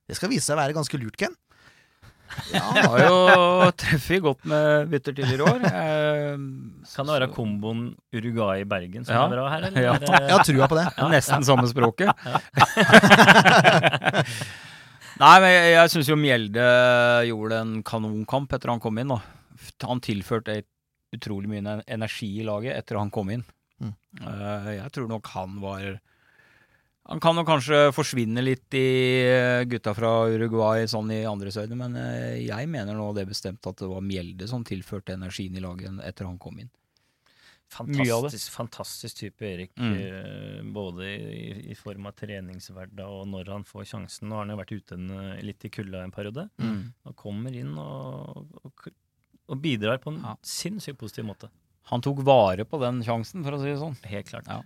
[0.08, 1.34] Det skal vise seg å være ganske lurt, Ken.
[2.52, 3.16] Ja, han har jo
[3.80, 5.60] treffet godt med bytter tidligere i år.
[5.68, 6.36] Eh,
[6.92, 7.82] Kan det være komboen
[8.14, 9.24] Uruguay-Bergen som Ja.
[9.26, 9.82] er bra her, eller?
[9.82, 9.94] Ja.
[10.00, 10.86] Jeg har trua på det.
[11.12, 12.10] Nesten samme språket.
[15.22, 16.64] Nei, men jeg, jeg syns jo Mjelde
[17.28, 19.12] gjorde en kanonkamp etter han kom inn.
[19.12, 19.20] Da.
[19.86, 20.62] Han tilførte
[21.12, 23.44] utrolig mye energi i laget etter han kom inn.
[23.82, 23.92] Mm.
[24.24, 25.84] Eh, jeg tror nok han var
[27.10, 28.84] Han kan nok kanskje forsvinne litt i
[29.26, 33.66] eh, gutta fra Uruguay sånn i andres øyne, men eh, jeg mener nå det bestemt
[33.66, 36.70] at det var Mjelde som tilførte energien i laget etter han kom inn.
[37.72, 39.70] Fantastisk, fantastisk type Erik.
[39.80, 39.94] Mm.
[39.96, 44.28] eh, både i, i form av treningshverdag og når han får sjansen.
[44.28, 45.08] Nå har han jo vært ute en,
[45.42, 46.44] litt i kulda en periode.
[47.08, 48.90] Og kommer inn og, og,
[49.48, 50.34] og bidrar på en Ja.
[50.44, 51.48] sinnssykt positiv måte.
[51.90, 53.96] Han tok vare på den sjansen, for å si det sånn.
[54.06, 54.46] Helt klart.
[54.52, 54.60] Ja.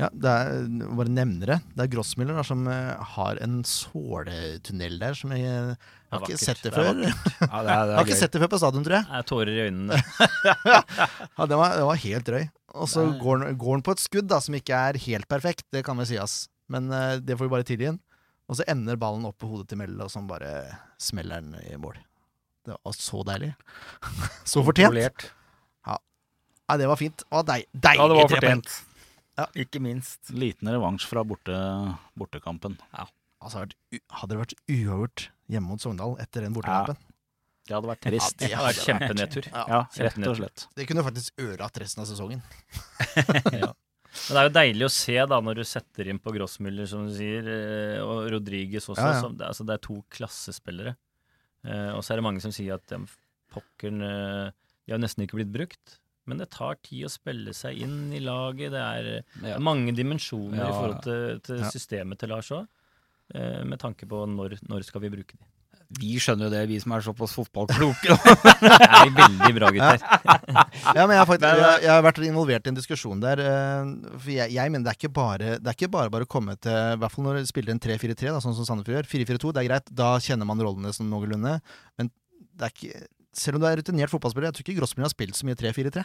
[0.00, 0.64] Ja, det er,
[0.98, 1.56] bare nevner det.
[1.76, 5.76] Det er Grossmiller da, som eh, har en såletunnel der som jeg eh,
[6.10, 6.42] har ikke vakkert.
[6.42, 6.88] sett det er før.
[6.98, 9.06] Det Ja, det er, det Jeg har ikke sett det før på stadion, tror jeg.
[9.10, 10.00] Det er tårer i øynene.
[11.38, 12.42] Ja, det var, det var helt drøy.
[12.74, 15.84] Og så går, han- han på et skudd da, som ikke er helt perfekt, det
[15.86, 16.48] kan vel sies.
[16.72, 18.00] Men uh, det får vi bare tilgi inn.
[18.50, 20.50] Og så ender ballen opp på hodet til Melle, og så bare
[21.00, 21.96] smeller den i mål.
[22.66, 23.52] Det var så deilig.
[24.50, 25.28] så fortjent.
[25.86, 25.96] Ja.
[26.66, 27.22] Ja, det var fint.
[27.22, 27.70] Det var deilig.
[27.78, 28.74] Ja, det var fortjent.
[29.38, 29.48] Ja.
[29.58, 30.30] Ikke minst.
[30.34, 31.56] Liten revansj fra borte,
[32.18, 32.76] bortekampen.
[32.94, 36.96] Altså, hadde det vært uavgjort hjemme mot Sogndal etter den bortekampen
[37.66, 38.38] Det hadde vært trist.
[38.40, 39.48] Ja, Det hadde kjempenedtur.
[39.50, 39.64] Ja.
[39.68, 40.66] Ja, rett og slett.
[40.78, 42.44] Det kunne faktisk ødelagt resten av sesongen.
[44.14, 47.08] Men det er jo deilig å se da når du setter inn på Grossmuller, som
[47.08, 49.02] du sier, eh, og Rodriges også.
[49.02, 49.22] Ja, ja.
[49.24, 50.94] Som, det, altså, det er to klassespillere.
[51.66, 53.00] Eh, og så er det mange som sier at ja,
[53.54, 54.52] pokkeren eh,
[54.84, 55.98] De har nesten ikke blitt brukt.
[56.26, 58.70] Men det tar tid å spille seg inn i laget.
[58.72, 59.58] Det er eh, Ja.
[59.58, 60.68] mange dimensjoner Ja.
[60.70, 62.66] i forhold til, til systemet til Lars òg.
[63.34, 65.44] Eh, med tanke på når, når skal vi bruke de.
[66.00, 68.08] Vi skjønner jo det, vi som er såpass fotballkloke.
[68.64, 70.00] Det er veldig bra gutter.
[70.96, 73.38] Ja, men jeg har, faktisk, jeg, jeg har vært involvert i en diskusjon der.
[73.44, 76.30] eh, For jeg, jeg mener det er ikke bare Det er ikke bare bare å
[76.30, 79.10] komme til I hvert fall når du spiller en 3-4-3, sånn som Sandefjord gjør.
[79.12, 79.92] 4-4-2, det er greit.
[79.92, 81.58] Da kjenner man rollene sånn noenlunde.
[82.00, 82.10] Men
[82.56, 83.04] det er ikke
[83.38, 86.04] Selv om du er rutinert fotballspiller, jeg tror ikke Grossmiller har spilt så mye 3-4-3.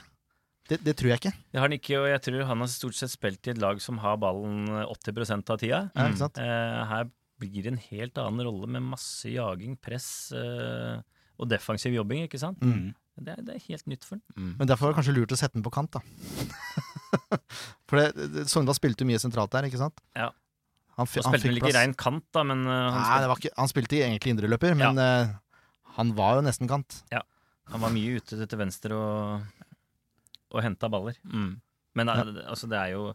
[0.69, 1.31] Det, det tror jeg ikke.
[1.49, 3.79] Det har han ikke, og jeg tror han har stort sett spilt i et lag
[3.81, 5.79] som har ballen 80 av tida.
[5.95, 6.41] Ja, ikke sant?
[6.41, 7.09] Eh, her
[7.41, 10.99] blir det en helt annen rolle med masse jaging, press eh,
[11.39, 12.61] og defensiv jobbing, ikke sant?
[12.61, 12.91] Mm.
[13.19, 14.23] Det, er, det er helt nytt for han.
[14.35, 14.53] Mm.
[14.59, 16.03] Men derfor var det kanskje lurt å sette den på kant, da.
[17.89, 19.97] For det, Sogndal spilte jo mye sentralt der, ikke sant?
[20.13, 20.29] Ja.
[20.99, 23.29] Han, Han han spilte vel ikke rein kant, da, men uh, han, Nei, spilte, det
[23.31, 25.31] var ikke, han spilte egentlig indreløper, men eh,
[25.99, 27.01] han var jo nesten kant.
[27.13, 27.23] Ja.
[27.69, 29.73] han var mye ute til venstre og,
[30.55, 31.19] og henta baller.
[31.27, 31.57] Mm.
[31.99, 32.23] Men ja.
[32.47, 33.09] altså, det er jo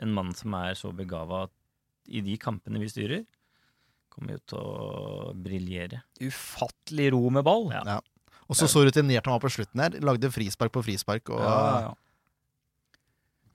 [0.00, 1.56] en mann som er så begava at
[2.10, 3.26] i de kampene vi styrer,
[4.10, 6.00] kommer jo til å briljere.
[6.18, 7.68] Ufattelig ro med ball.
[7.76, 7.84] Ja.
[7.86, 7.98] Ja.
[8.50, 9.94] Og så så rutinert han var på slutten her.
[10.02, 11.30] Lagde frispark på frispark.
[11.30, 11.92] Og, Ja, ja.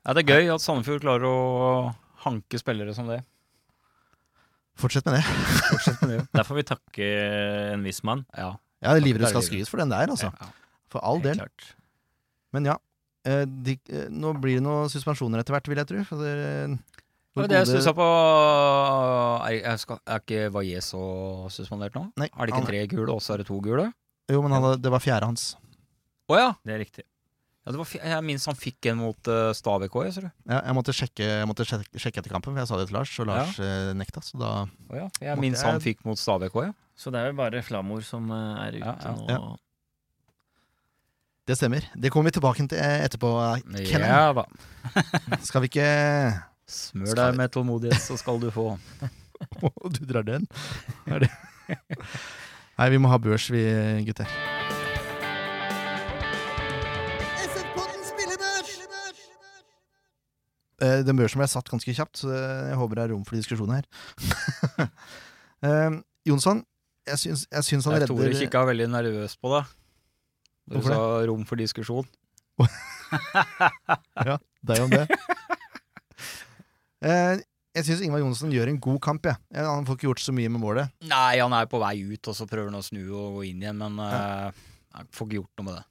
[0.06, 1.38] Ja, det er gøy at Sandefjord klarer å
[2.28, 3.24] hanke spillere som det.
[4.78, 5.24] Fortsett med det.
[5.72, 6.20] Fortsett med det.
[6.36, 7.08] Der får vi takke
[7.74, 8.22] en viss mann.
[8.38, 8.52] Ja.
[8.84, 10.32] Ja, Livrud Det er skal skrives for den der, altså.
[10.34, 10.50] Ja.
[10.92, 11.36] For all del.
[11.40, 11.70] klart.
[12.54, 12.76] Men ja.
[13.26, 16.04] eh, De, eh, nå blir det noen suspensjoner etter hvert, vil jeg tro.
[16.08, 16.36] For det,
[17.36, 18.06] Det det jeg stussa på
[19.48, 21.02] Er, jeg skal, er ikke Valles så
[21.52, 22.06] suspendert nå?
[22.20, 23.92] Nei, Er det ikke han- tre gule, og så er det to gule?
[24.32, 25.56] Jo, men han, hadde- det var fjerde hans.
[26.30, 26.54] Å ja.
[26.66, 27.04] Det er riktig.
[27.66, 30.32] ja det var, jeg minst han fikk en mot uh, Stabæk òg, ser du.
[30.50, 32.96] Ja, jeg måtte sjekke, jeg måtte sjekke, sjekke etter kampen, for jeg sa det til
[32.98, 33.94] Lars, og Lars ja.
[33.94, 34.22] nekta.
[34.22, 35.08] Så da Å ja.
[35.22, 36.74] Jeg minst han fikk mot Stabæk òg, ja.
[36.96, 39.14] Så det er vel bare Flamor som eh, er ute Ja, ja.
[39.16, 39.26] nå.
[39.30, 39.56] Ja.
[41.46, 41.86] Det stemmer.
[41.94, 43.30] Det kommer vi tilbake til etterpå.
[43.86, 44.46] Kenneth, Ja da.
[45.48, 45.90] skal vi ikke
[46.66, 48.72] Smør Skal deg med tålmodighet, så skal du få.
[49.96, 50.48] Du drar den?
[51.12, 51.30] Er det
[52.80, 53.62] Nei, vi må ha børs, vi
[54.08, 54.32] gutter.
[60.84, 63.72] Eh, Den børsen ble satt ganske kjapt, så jeg håper det er rom for diskusjon
[63.76, 63.86] her.
[65.66, 65.96] Eh,
[66.28, 66.60] Jonsson,
[67.06, 69.74] jeg syns, jeg syns han Jeg Tore kikka veldig nervøs på deg.
[70.66, 72.08] Du Hvorfor sa rom for diskusjon.
[74.30, 75.06] ja, deg om det.
[77.06, 77.42] Eh,
[77.76, 79.28] jeg syns Ingvar Johnsen gjør en god kamp.
[79.30, 79.38] Jeg.
[79.54, 80.94] Han får ikke gjort så mye med målet.
[81.06, 83.62] Nei, han er på vei ut, og så prøver han å snu og gå inn
[83.62, 84.64] igjen, men eh,
[84.96, 85.84] han får ikke gjort noe med det.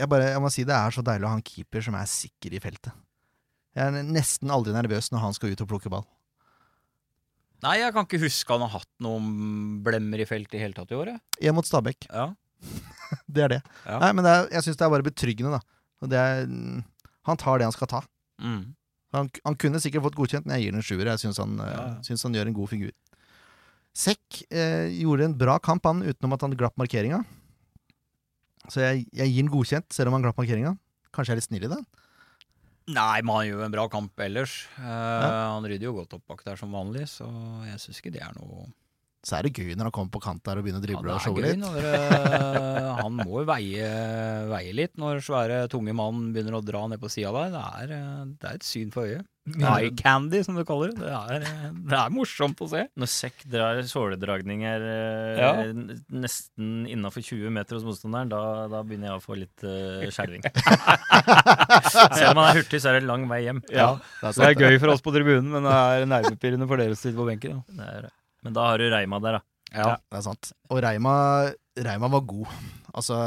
[0.00, 2.08] Jeg, bare, jeg må si Det er så deilig å ha en keeper som er
[2.08, 2.92] sikker i feltet.
[3.76, 6.06] Jeg er nesten aldri nervøs når han skal ut og plukke ball.
[7.64, 9.26] Nei, jeg kan ikke huske han har hatt noen
[9.84, 11.12] blemmer i feltet i hele tatt i år.
[11.40, 11.52] jeg.
[11.56, 12.06] Mot Stabæk.
[12.08, 12.30] Ja.
[13.26, 13.60] Det er det.
[13.86, 13.98] Ja.
[13.98, 16.06] Nei, men det er, jeg syns det er bare betryggende, da.
[16.14, 16.44] Er,
[17.26, 18.00] han tar det han skal ta.
[18.38, 18.60] Mm.
[19.16, 21.08] Han, han kunne sikkert fått godkjent, men jeg gir den en sjuer.
[21.10, 21.96] Jeg syns han, eh, Ja, ja.
[22.06, 22.92] syns han gjør en god figur.
[23.98, 27.18] Sekk eh, gjorde en bra kamp, han, utenom at han glapp markeringa.
[28.70, 30.76] Så jeg, jeg gir den godkjent, selv om han glapp markeringa.
[31.10, 31.80] Kanskje jeg er litt snill i det?
[32.88, 34.66] Nei, men han gjør en bra kamp ellers.
[34.80, 34.84] Eh,
[35.52, 37.26] Han rydder jo godt opp bak der som vanlig, så
[37.68, 38.64] jeg syns ikke det er noe
[39.22, 41.18] Så er det gøy når han kommer på kant der og begynner å drible ja,
[41.18, 41.60] og showe litt.
[41.60, 43.90] når eh, Han må veie,
[44.50, 47.52] veie litt når svære, tunge mann begynner å dra ned på sida der.
[47.52, 49.28] Det er, eh, det er et syn for øyet.
[49.58, 51.00] Eye candy, som du kaller det.
[51.02, 52.84] Det er, eh, det er morsomt å se.
[53.00, 55.50] Når Sekk drar såledragninger eh, Ja.
[56.12, 60.44] nesten innafor 20 meter hos motstanderen, da, da begynner jeg å få litt uh, skjelving.
[61.90, 63.62] Selv om han er hurtig, så er det lang vei hjem.
[63.72, 66.80] Ja, Det er det er gøy for oss på tribunen, men det er nervepirrende for
[66.80, 67.62] dere som sitter på benken.
[67.68, 68.12] Det det.
[68.46, 69.46] men da har du Reima der, da.
[69.70, 69.90] Ja.
[70.10, 70.52] Det er sant.
[70.70, 71.14] Og Reima,
[71.78, 72.54] Reima var god.
[72.90, 73.18] Altså,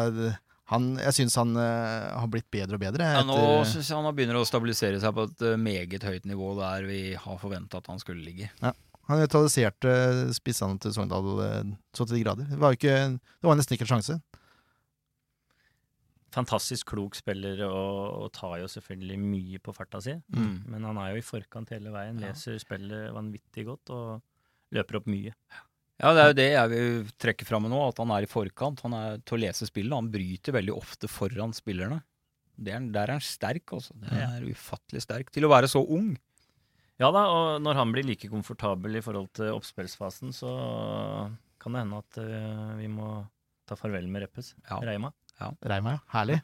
[0.74, 3.06] han, jeg syns han uh, har blitt bedre og bedre.
[3.16, 3.38] Ja, nå
[3.70, 7.02] syns jeg han begynner å stabilisere seg på et eh, meget høyt nivå der vi
[7.20, 8.50] har forventa at han skulle ligge.
[8.64, 8.74] Ja.
[9.10, 9.92] Han neutraliserte
[10.36, 12.48] spissene til Sogndal eh, så til de grader.
[12.50, 14.20] Det var, ikke, det var nesten ikke en sjanse.
[16.34, 20.16] Fantastisk klok spiller og, og tar jo selvfølgelig mye på farta si.
[20.34, 20.56] Mm.
[20.74, 22.32] Men han er jo i forkant hele veien, Ja.
[22.32, 24.24] leser spillet vanvittig godt og
[24.74, 25.36] løper opp mye.
[25.36, 25.62] Ja,
[26.01, 28.82] det er jo det jeg vil trekke fram nå, at han er i forkant.
[28.84, 29.93] Han er til å lese spillet.
[29.93, 32.01] Han bryter veldig ofte foran spillerne.
[32.63, 33.95] Er, der er han sterk, altså.
[34.01, 35.32] Det er ufattelig sterk.
[35.34, 36.12] Til å være så ung.
[37.01, 40.51] Ja da, og når han blir like komfortabel i forhold til oppspillsfasen, så
[41.62, 43.15] kan det hende at uh, vi må
[43.69, 44.53] ta farvel med Reppes.
[44.69, 44.77] Ja.
[44.84, 45.13] Reima.
[45.65, 46.01] Reima, ja.
[46.13, 46.38] Herlig.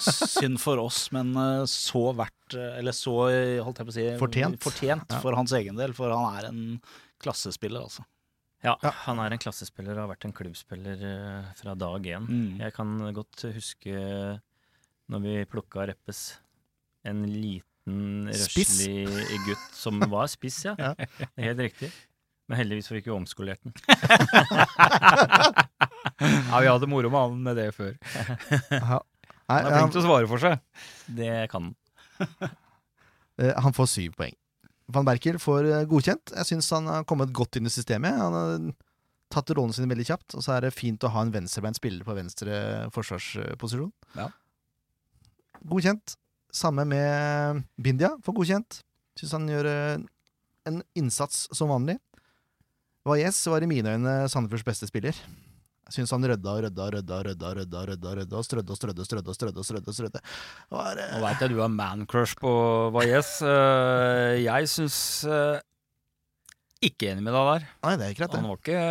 [0.00, 3.12] Synd for oss, men eh, så verdt eh, Eller så,
[3.62, 4.58] holdt jeg på å si Fortjent.
[4.64, 5.20] fortjent Ja.
[5.22, 6.62] for hans egen del, for han er en
[7.22, 8.02] klassespiller, altså.
[8.62, 8.90] Ja, Ja.
[9.06, 12.26] han er en klassespiller og har vært en klubbspiller eh, fra dag én.
[12.28, 12.58] Mm.
[12.60, 13.94] Jeg kan godt huske
[15.10, 16.36] når vi plukka Reppes,
[17.08, 19.08] en liten røslig
[19.46, 20.74] gutt som var spiss, ja.
[20.78, 20.92] Ja.
[20.94, 21.90] Det Helt riktig.
[22.50, 23.72] Men heldigvis fikk vi omskolert den.
[26.20, 27.94] Ja, vi hadde moro med han med det før.
[29.50, 30.60] Han er han, flink til å svare for seg.
[31.10, 31.64] Det kan
[32.20, 32.50] han.
[33.40, 34.36] eh, han får syv poeng.
[34.94, 36.34] Van Berkel får eh, godkjent.
[36.36, 38.16] Jeg syns han har kommet godt inn i systemet.
[38.18, 38.70] Han har
[39.30, 42.06] tatt rollene sine veldig kjapt, og så er det fint å ha en venstrebeint spiller
[42.06, 42.54] på venstre
[42.94, 43.92] forsvarsposisjon.
[44.18, 44.30] Ja.
[45.70, 46.16] Godkjent.
[46.50, 48.80] Samme med Bindia, får godkjent.
[49.20, 50.06] Syns han gjør eh,
[50.70, 51.98] en innsats som vanlig.
[53.06, 55.16] Valles var i mine øyne Sandefjords beste spiller.
[55.90, 58.70] Jeg syns han rydda og rydda og rydda og rydda, rydda, rydda, rydda, og strødde
[58.70, 59.58] og strødde og strødde og strødde.
[59.58, 60.20] og strødde, og strødde.
[60.70, 62.52] Var, Nå veit jeg du har man-crush på
[62.94, 63.32] Valles.
[63.42, 65.58] Eh, jeg syns eh,
[66.86, 67.66] ikke enig med deg der.
[67.82, 68.84] Nei, det er ikke rett, Han var ikke,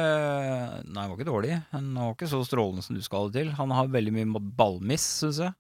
[0.92, 1.56] nei, han var ikke dårlig.
[1.72, 3.56] Han var ikke så strålende som du skal ha det til.
[3.62, 5.56] Han har veldig mye ballmiss, syns jeg.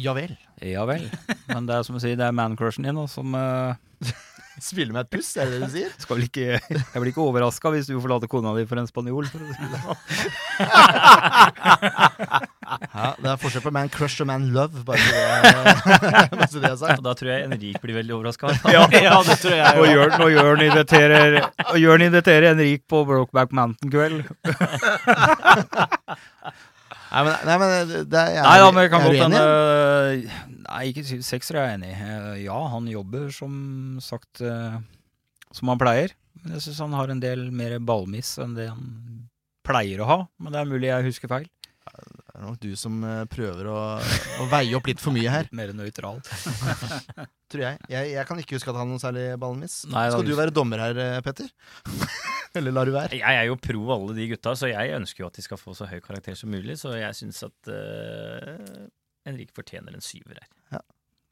[0.00, 0.32] Ja vel.
[0.64, 1.04] Ja vel.
[1.52, 4.16] Men det er som å si, det er man-crushen din da, som eh,
[4.62, 5.90] Spille med et puss, er det det du sier?
[6.02, 9.24] skal vel ikke Jeg blir ikke overraska hvis du forlater kona di for en spanjol.
[9.30, 9.98] For å si det sånn.
[12.68, 15.18] Ja, Det er forskjell på man crush og man love, bare så det,
[16.52, 16.98] så det er sagt.
[17.00, 18.46] Og da tror jeg Henrik blir veldig overraska.
[18.74, 18.82] Ja,
[19.24, 21.28] det tror jeg Og Jørn, og Jørn inviterer,
[21.68, 21.76] og
[22.08, 24.18] inviterer Henrik på Brokeback Mountain-kveld.
[27.08, 27.70] Nei, men, nei, men
[28.12, 29.42] det er, jeg, Nei da, men jeg kan er godt hende
[30.68, 31.98] Nei, ikke sekser er jeg enig i.
[32.04, 33.52] Eh, Ja, han jobber som
[34.04, 34.76] sagt eh,
[35.56, 36.12] som han pleier.
[36.42, 38.90] Men jeg syns han har en del mer ballmiss enn det han
[39.66, 40.18] pleier å ha.
[40.38, 41.48] Men det er mulig jeg husker feil.
[41.92, 43.78] Det er nok du som eh, prøver å,
[44.42, 46.20] å veie opp litt for mye her, Mer nøytral.
[47.50, 47.80] tror jeg.
[47.90, 48.12] jeg.
[48.14, 49.80] Jeg kan ikke huske at han har noen særlig ballmiss.
[49.90, 51.50] Nei, Skal du være dommer her, eh, Petter?
[52.58, 53.18] Eller lar du være?
[53.20, 55.74] Jeg er jo pro alle de gutta, så jeg ønsker jo at de skal få
[55.76, 56.78] så høy karakter som mulig.
[56.80, 58.86] Så jeg syns at uh,
[59.28, 60.48] Henrik fortjener en syver her.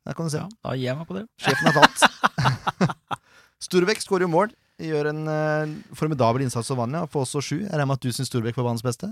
[0.06, 0.38] Der kan du se.
[0.38, 1.24] Ja, da gir jeg meg på det.
[1.42, 3.16] Sjefen er tatt.
[3.66, 4.52] Storbekk skårer jo mål.
[4.86, 7.00] Gjør en uh, formidabel innsats som vanlig.
[7.10, 7.56] Får også sju.
[7.64, 9.10] Jeg regner med at du syns Storbekk var banens beste?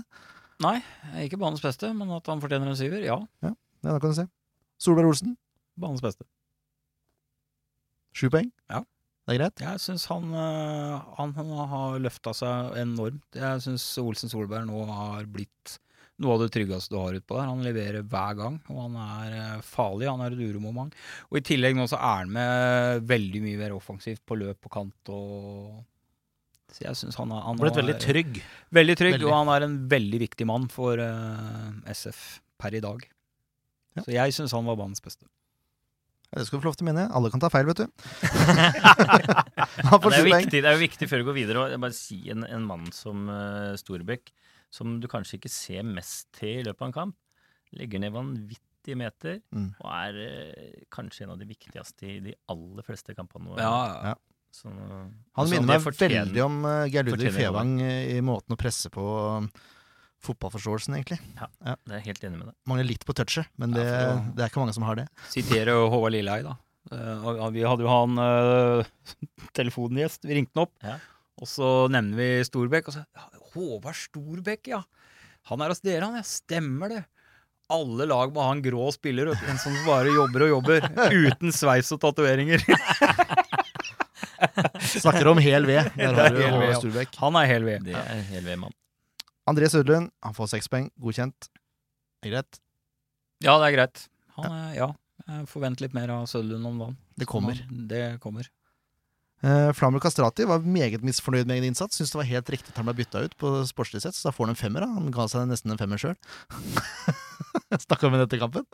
[0.63, 0.77] Nei,
[1.25, 3.17] ikke banens beste, men at han fortjener en syver, ja.
[3.43, 3.51] Ja,
[3.83, 4.27] da kan du se.
[4.81, 5.33] Solberg Olsen,
[5.79, 6.23] Banens beste.
[8.15, 8.51] sju poeng.
[8.71, 8.83] Ja.
[9.25, 9.61] Det er greit?
[9.63, 13.25] Jeg syns han, øh, han, han har løfta seg enormt.
[13.35, 15.79] Jeg syns Olsen Solberg nå har blitt
[16.21, 17.49] noe av det tryggeste du har utpå der.
[17.49, 20.07] Han leverer hver gang, og han er øh, farlig.
[20.07, 20.93] Han er et uromoment.
[21.31, 24.75] Og i tillegg nå så er han med veldig mye mer offensivt på løp og
[24.77, 25.81] kant og
[26.75, 28.41] Så jeg synes han, er- han Blitt veldig trygg.
[28.75, 29.29] Veldig trygg, Veldig.
[29.31, 32.23] og han er en veldig viktig mann for uh, SF
[32.59, 33.05] per i dag.
[33.95, 34.03] Ja.
[34.03, 35.23] Så jeg syns han var banens beste.
[36.33, 37.05] Ja, det skal du få lov til å mene.
[37.15, 37.85] Alle kan ta feil, vet du.
[38.75, 42.17] ja, det, er viktig, det er jo viktig før vi går videre å bare si
[42.33, 44.33] en, en mann som uh, Storbekk,
[44.73, 47.17] som du kanskje ikke ser mest til i løpet av en kamp,
[47.75, 49.71] legger ned vanvittige meter Mm.
[49.81, 53.55] og er eh, kanskje en av de viktigste i de aller fleste kampene.
[53.57, 54.15] Ja, Ja.
[54.55, 54.71] Så,
[55.35, 59.03] Han minner meg veldig om uh, Geir Ludvig Fevang i måten å presse på
[59.43, 59.49] um,
[60.25, 61.17] fotballforståelsen, egentlig.
[61.59, 62.55] Det er helt enig med deg.
[62.71, 65.09] Mangler litt på touchet, men det, Ja, å- det er ikke mange som har det.
[65.29, 66.55] sitere Håvard Lilleheie, da.
[67.25, 68.85] Og vi hadde jo han uh,
[69.59, 70.73] telefongjest, vi ringte han opp.
[70.85, 70.95] Ja.
[71.41, 73.03] Og så nevner vi Storbekk, og så
[73.55, 74.81] Håvard Storbekk, ja.
[75.51, 76.15] Han er hos dere, han.
[76.17, 77.03] Ja, stemmer det.
[77.73, 80.85] Alle lag må ha en grå spiller, en som bare jobber og jobber.
[81.25, 82.61] Uten sveis og tatoveringer.
[85.03, 85.91] Snakker om hel ved.
[85.97, 87.15] Der har du Håvard Sturbekk.
[87.21, 87.85] Han er hel ved.
[87.87, 88.73] Det er hel ved mann.
[89.49, 90.87] André Sødlund, han får seks poeng.
[91.01, 91.49] Godkjent.
[92.23, 92.59] Det er greit.
[93.45, 94.05] Ja, det er greit.
[94.39, 94.87] Han er, ja.
[95.29, 96.97] Jeg forventer litt mer av Sødlund om dagen.
[97.17, 97.55] Det kommer.
[97.65, 98.49] Han- Det kommer.
[99.45, 101.97] Uh, Flamur Kastrati var meget misfornøyd med egen innsats.
[101.99, 104.33] Syns det var helt riktig at han ble bytta ut på sportslig sett, så da
[104.33, 104.81] får han en femmer.
[104.81, 104.87] da.
[104.95, 106.15] Han ga seg nesten en femmer sjøl.
[107.85, 108.65] Snakka med etter kampen.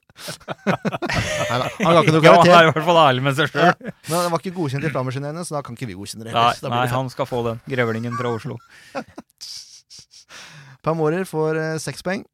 [1.51, 2.51] Neida, han ga ikke noe karakter.
[2.51, 3.71] han er i hvert fall ærlig med seg sjøl.
[4.09, 6.35] Men han var ikke godkjent i flammerskinnene, så da kan ikke vi godkjenne det.
[6.35, 7.63] Nei, nei, det han skal få den.
[7.71, 8.59] Grevlingen fra Oslo.
[10.85, 12.25] Pamorer får eh, seks poeng.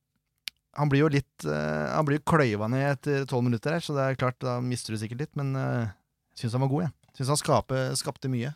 [0.78, 3.96] Han blir jo litt uh, Han blir jo kløyva ned etter tolv minutter her, så
[3.98, 5.90] det er klart, da mister du sikkert litt, men uh,
[6.38, 6.94] syns han var god, jeg.
[7.18, 8.52] Syns han skape, skapte mye.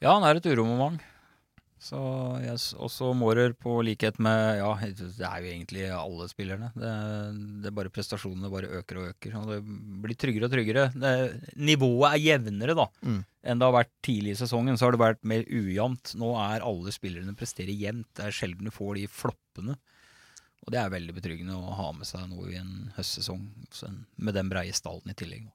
[0.00, 1.00] Ja, han er et uromoment.
[1.80, 1.96] Så
[2.44, 6.68] jeg også Mårer på likhet med Ja, det er jo egentlig alle spillerne.
[6.76, 6.90] Det,
[7.64, 9.36] det er bare prestasjonene bare øker og øker.
[9.40, 9.60] Og det
[10.04, 10.84] blir tryggere og tryggere.
[10.92, 11.12] Det,
[11.56, 13.22] nivået er jevnere da Mm.
[13.42, 14.76] enn det har vært tidlig i sesongen.
[14.76, 16.12] Så har det vært mer ujevnt.
[16.20, 18.10] Nå er alle spillerne presterer jevnt.
[18.14, 19.78] Det er sjelden du får de floppene.
[20.66, 24.04] Og det er veldig betryggende å ha med seg nå i en høstsesong så en-
[24.18, 25.48] med den breie stallen i tillegg.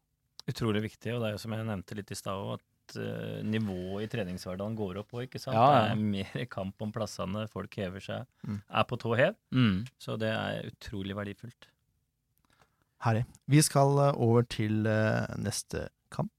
[0.50, 2.62] Utrolig viktig, og det er jo som jeg nevnte litt i stad òg, at
[2.98, 5.56] eh, nivået i treningshverdagen går opp òg, ikke sant.
[5.58, 5.82] Ja, ja.
[5.86, 8.60] Det er mer kamp om plassene, folk hever seg, Mm.
[8.70, 9.36] er på tå hev.
[9.52, 9.86] Mm.
[10.00, 11.70] Så det er utrolig verdifullt.
[13.06, 13.26] Herlig.
[13.52, 16.32] Vi skal eh, over til uh, neste kamp.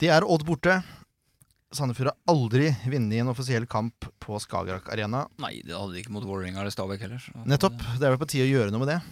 [0.00, 0.78] Det er Odd borte.
[1.76, 5.26] Sandefjord har aldri vunnet en offisiell kamp på Skagerrak Arena.
[5.42, 7.18] Nei, det hadde de ikke mot Vålerenga eller Stabæk heller.
[7.20, 7.76] så- Nettopp.
[7.98, 9.02] Det er vel på tide å gjøre noe med det.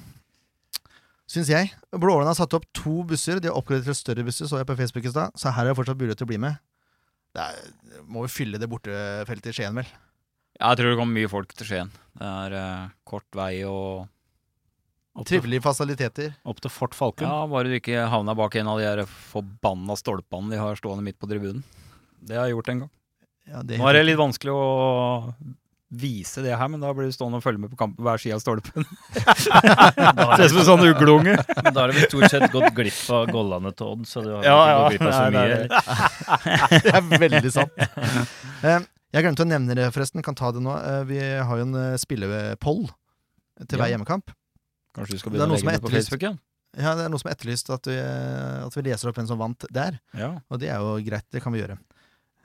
[1.28, 1.70] Syns jeg.
[1.92, 3.40] Blåårene har satt opp to busser.
[3.42, 5.34] De har oppgradert til større busser, så jeg på Facebook i stad.
[5.36, 6.60] Så her er det fortsatt mulighet til å bli med.
[7.36, 7.72] Det er,
[8.08, 9.88] må jo fylle det bortefeltet i Skien, vel.
[10.58, 11.90] Ja, jeg tror det kommer mye folk til Skien.
[12.18, 14.08] Det er eh, kort vei og
[15.26, 16.34] Trivelige fasiliteter.
[16.46, 17.26] opp til Fort Falken.
[17.26, 21.02] Ja, bare du ikke havna bak en av de her forbanna stolpene de har stående
[21.02, 21.64] midt på tribunen.
[22.22, 22.92] Det har jeg gjort en gang.
[23.48, 24.68] Ja, det Nå er det litt vanskelig å
[25.88, 28.36] vise det her, men da blir du stående og følge med på kamp hver side
[28.36, 28.84] av stolpen.
[29.16, 31.36] Ser ut som en sånn ugleunge.
[31.62, 34.44] Men da har vi stort sett gått glipp av gollene til Odd, så du har
[34.44, 35.58] Ja, ikke gått glipp av så Nei, mye.
[35.64, 36.80] nei.
[36.84, 37.72] det er veldig sant.
[38.58, 38.80] Eh,
[39.14, 40.20] Jeg glemte å nevne det, forresten.
[40.26, 40.72] Kan ta det nå.
[40.82, 42.82] Eh, Vi har jo en eh, spillepoll
[43.70, 44.32] til hver hjemmekamp.
[44.98, 45.92] Kanskje du skal Det er begynne å legge er det på.
[45.94, 46.38] Facebook igjen?
[46.78, 47.94] Ja, det er noe som er etterlyst at vi,
[48.66, 49.96] at vi leser opp hvem som vant der.
[50.18, 50.34] Ja.
[50.52, 51.78] Og det er jo greit, det kan vi gjøre.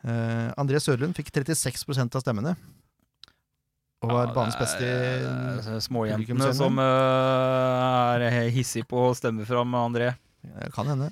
[0.06, 2.54] Uh, André Sørlund fikk 36% av stemmene.
[4.04, 10.12] Og var banens beste i Småjentene som uh, er hissige på å stemme fram André.
[10.43, 11.10] Det Kan hende.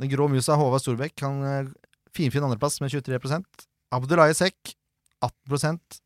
[0.00, 1.72] Den grå musa Håvard Storbekk kan uh,
[2.16, 3.64] finfin andreplass med 23%
[3.96, 4.74] Abdullahi Sekk
[5.24, 6.00] 18%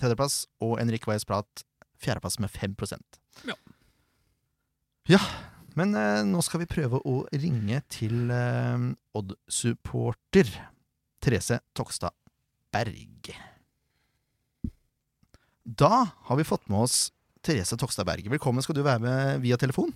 [0.00, 0.46] tredjeplass.
[0.64, 1.64] Og Henrik Weiss Prat
[1.98, 3.56] fjerdeplass med 5% Ja.
[5.08, 5.20] Ja,
[5.78, 10.50] men uh, nå skal vi prøve å ringe til eh, Odd-supporter
[11.24, 12.12] Therese Tokstad
[12.74, 13.32] Berg.
[15.68, 17.12] Da har vi fått med oss
[17.44, 18.30] Therese Tokstad Berge.
[18.32, 19.90] Velkommen skal du være med via telefon.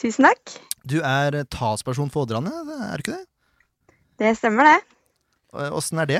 [0.00, 0.56] Tusen takk.
[0.82, 2.50] Du er talsperson for Odderne,
[2.88, 3.94] er du ikke det?
[4.18, 4.98] Det stemmer, det.
[5.54, 6.18] Eh, Åssen er det?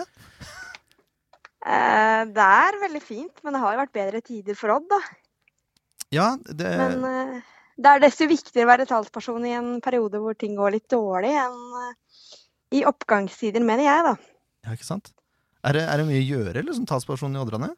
[1.67, 5.03] Eh, det er veldig fint, men det har jo vært bedre tider for Odd, da.
[6.15, 7.53] Ja, det, Men eh,
[7.83, 11.35] det er desto viktigere å være talsperson i en periode hvor ting går litt dårlig,
[11.35, 14.19] enn i oppgangstider, mener jeg, da.
[14.69, 15.17] ja, ikke sant?
[15.67, 17.75] Er det, er det mye å gjøre eller, som talsperson i Oddrane?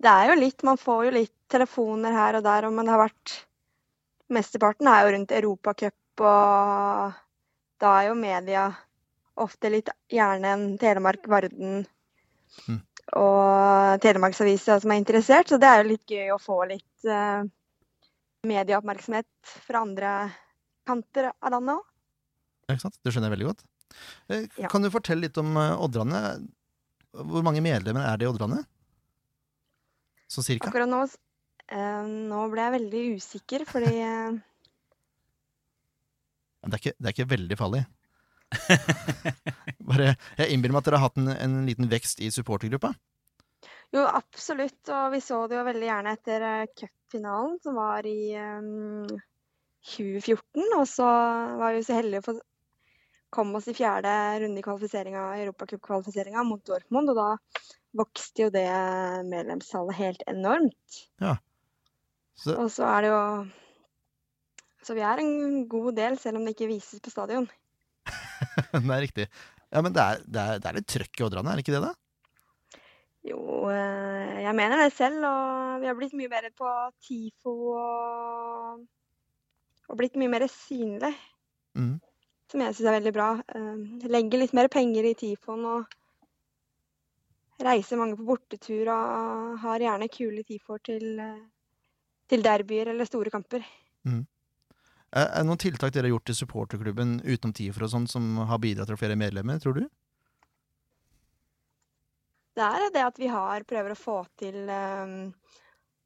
[0.00, 3.02] Det er jo litt, man får jo litt telefoner her og der, og- det har
[3.08, 3.34] vært
[4.30, 7.14] Mesteparten er jo rundt Europacup, og
[7.82, 8.68] da er jo media
[9.36, 11.86] ofte litt gjerne en Telemark Varden
[12.68, 12.80] Mm.
[13.14, 17.42] og Telemarksavisa som er interessert, så det er jo litt gøy å få litt uh,
[18.46, 19.26] medieoppmerksomhet
[19.66, 20.32] fra andre
[20.86, 21.84] kanter av landet òg.
[22.68, 22.98] Ja, Ikke sant?
[23.02, 23.64] Det skjønner jeg veldig godt.
[24.30, 24.68] Eh, Ja.
[24.68, 26.48] Kan du fortelle litt om eh, Oddrane?
[27.12, 28.64] Hvor mange medlemmer er det i Oddrane?
[30.30, 30.70] Så cirka?
[30.70, 31.02] Akkurat nå,
[31.74, 34.38] eh, nå ble jeg veldig usikker, fordi eh,
[36.60, 37.84] Det er ikke, det er ikke veldig farlig.
[39.90, 42.92] Bare, jeg innbiller meg at dere har hatt en, en liten vekst i supportergruppa.
[43.90, 44.82] Jo, absolutt.
[44.86, 49.08] Og vi så det jo veldig gjerne etter uh, cupfinalen, som var i um,
[49.96, 50.68] 2014.
[50.78, 51.08] Og så
[51.58, 52.36] var vi så heldige å få
[53.32, 54.10] komme oss i fjerde
[54.42, 57.12] runde i kvalifiseringa, europacupkvalifiseringa mot Dortmund.
[57.12, 57.28] Og da
[58.00, 58.66] vokste jo det
[59.30, 61.00] medlemstallet helt enormt.
[62.40, 63.22] Så, Og så er det jo
[64.86, 67.48] Så vi er en god del, selv om det ikke vises på stadion.
[68.72, 69.26] det er riktig.
[69.70, 71.76] Ja, Men det er, det er, det er litt trøkk i Oddrane, er det ikke
[71.76, 71.82] det?
[71.84, 71.94] da?
[73.28, 76.70] Jo, eh, jeg mener det selv, og vi har blitt mye bedre på
[77.04, 78.86] TIFO og,
[79.92, 81.12] og blitt mye mer synlig,
[81.76, 82.00] Mhm.
[82.50, 83.30] Som jeg syns er veldig bra.
[83.54, 85.96] Eh, Legger litt mer penger i TIFOen og
[87.60, 91.38] reiser mange på bortetur og har gjerne kule TIFOer til, eh,
[92.30, 93.64] til derbyer eller store kamper.
[94.06, 98.36] Er er det noen tiltak dere har gjort i supporterklubben utenom TIFR og sånn, som
[98.46, 99.88] har bidratt til flere medlemmer, tror du?
[102.54, 105.32] Det er det at vi har prøver å få til eh,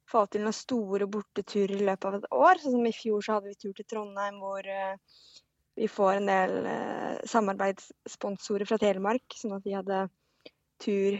[0.09, 2.61] få til noen store borteturer i løpet av et år.
[2.61, 4.69] Sånn som i fjor så hadde vi tur til Trondheim hvor
[5.75, 9.35] vi får en del eh, samarbeidssponsorer fra Telemark.
[9.35, 10.05] Sånn at de hadde
[10.83, 11.17] tur,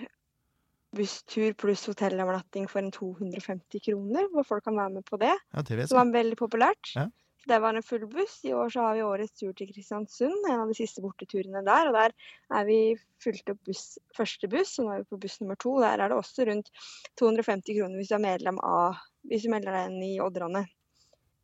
[0.96, 5.34] busstur pluss hotellovernatting for en 250 kroner, hvor folk kan være med på det.
[5.36, 5.98] Ja, det vet jeg.
[6.00, 6.94] var veldig populært.
[6.96, 7.10] Ja.
[7.44, 8.38] Så det var en full buss.
[8.48, 11.92] I år så har vi årets tur til Kristiansund, en av de siste borteturene der.
[11.92, 12.16] Og der
[12.62, 12.80] er vi
[13.22, 15.76] fulgt opp buss, første buss, og nå er vi på buss nummer to.
[15.84, 16.72] Der er det også rundt
[17.20, 20.68] 250 kroner hvis du er medlem av Hvis du melder deg inn i Oddrane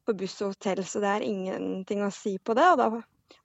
[0.07, 0.83] på buss og hotell.
[0.87, 2.67] Så det er ingenting å si på det.
[2.73, 2.89] Og da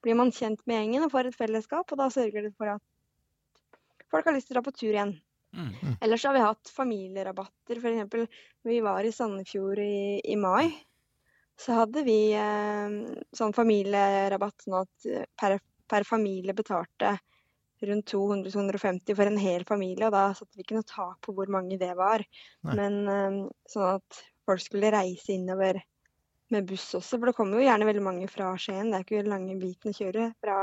[0.05, 3.79] blir man kjent med gjengen og får et fellesskap, og da sørger det for at
[4.13, 5.17] folk har lyst til å dra på tur igjen.
[5.57, 5.97] Mm.
[6.05, 7.81] Ellers har vi hatt familierabatter.
[7.81, 10.69] For eksempel når vi var i Sandefjord i, i mai,
[11.57, 12.97] så hadde vi eh,
[13.37, 15.57] sånn familierabatt sånn at eh, per,
[15.89, 17.17] per familie betalte
[17.87, 21.51] rundt 200-250 for en hel familie, og da satte vi ikke noe tak på hvor
[21.53, 22.25] mange det var.
[22.67, 22.77] Nei.
[22.77, 23.39] Men eh,
[23.73, 25.81] sånn at folk skulle reise innover
[26.55, 28.93] med buss også, for det kommer jo gjerne veldig mange fra Skien.
[28.93, 30.61] Det er ikke lange biten å kjøre fra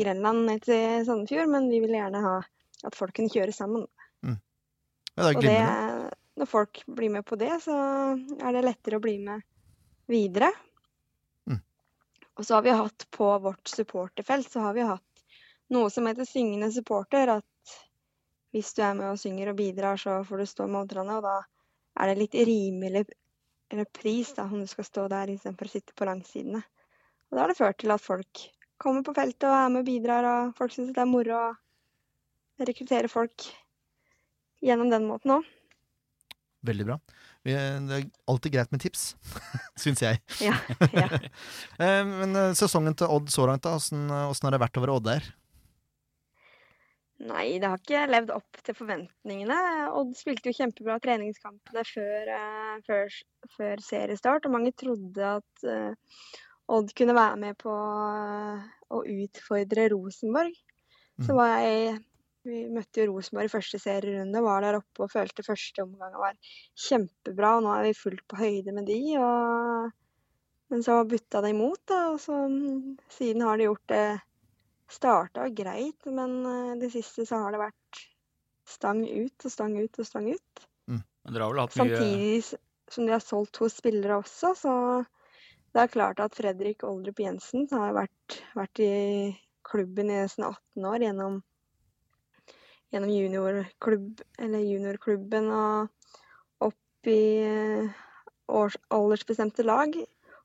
[0.00, 2.36] Grenland ned til Sandefjord, men vi ville gjerne ha
[2.84, 3.86] at folk kunne kjøre sammen.
[5.16, 7.76] Ja, det er Og det, når folk blir med på det, så
[8.16, 9.44] er det lettere å bli med
[10.10, 10.50] videre.
[11.48, 11.62] Mm.
[12.36, 15.24] Og så har vi hatt på vårt supporterfelt så har vi hatt
[15.72, 17.38] noe som heter syngende supporter.
[17.38, 17.76] At
[18.52, 21.16] hvis du er med og synger og bidrar, så får du stå med Oddrane.
[21.16, 21.38] Og da
[21.96, 23.06] er det litt rimelig
[23.72, 26.62] eller pris da, om du skal stå der istedenfor å sitte på langsidene.
[27.26, 28.46] Og da har det ført til at folk
[28.82, 32.66] kommer på feltet og er med og bidrar, og folk syns det er moro å
[32.66, 33.48] rekruttere folk
[34.64, 35.48] gjennom den måten òg.
[36.66, 36.96] Veldig bra.
[37.46, 39.12] Det er alltid greit med tips,
[39.82, 40.22] syns jeg.
[40.42, 40.56] Ja,
[40.92, 41.10] ja.
[41.82, 44.96] Eh, Men eh, sesongen til Odd så langt, da, åssen åssen har det vært over
[44.96, 45.26] Odd der?
[47.24, 49.56] Nei, det har ikke levd opp til forventningene.
[49.96, 53.14] Odd spilte jo kjempebra treningskampene før, eh, før,
[53.56, 55.94] før seriestart, og mange trodde at eh,
[56.66, 60.52] Odd kunne være med på eh, å utfordre Rosenborg.
[61.22, 61.36] Så Mhm.
[61.36, 62.04] var jeg
[62.46, 66.36] Vi møtte jo Rosenborg i første serierunde, var der oppe og følte første omgang var
[66.78, 67.56] kjempebra.
[67.56, 69.00] Og nå er vi fullt på høyde med de.
[69.18, 69.90] Og...
[70.70, 72.12] Men så butta det imot, da.
[72.12, 74.20] Og så mm, siden har de gjort det
[74.90, 78.06] Starta greit, men eh, det siste så har det vært
[78.66, 80.66] stang ut og stang ut og stang ut.
[80.86, 84.74] Men dere har vel hatt mye Samtidig som de har solgt to spillere også, så
[85.74, 88.92] det er klart at Fredrik Oldrup Jensen har vært, vært i
[89.66, 91.40] klubben i nesten 18 år gjennom,
[92.94, 98.04] gjennom juniorklubb, eller juniorklubben og opp i eh,
[98.46, 99.98] års, aldersbestemte lag.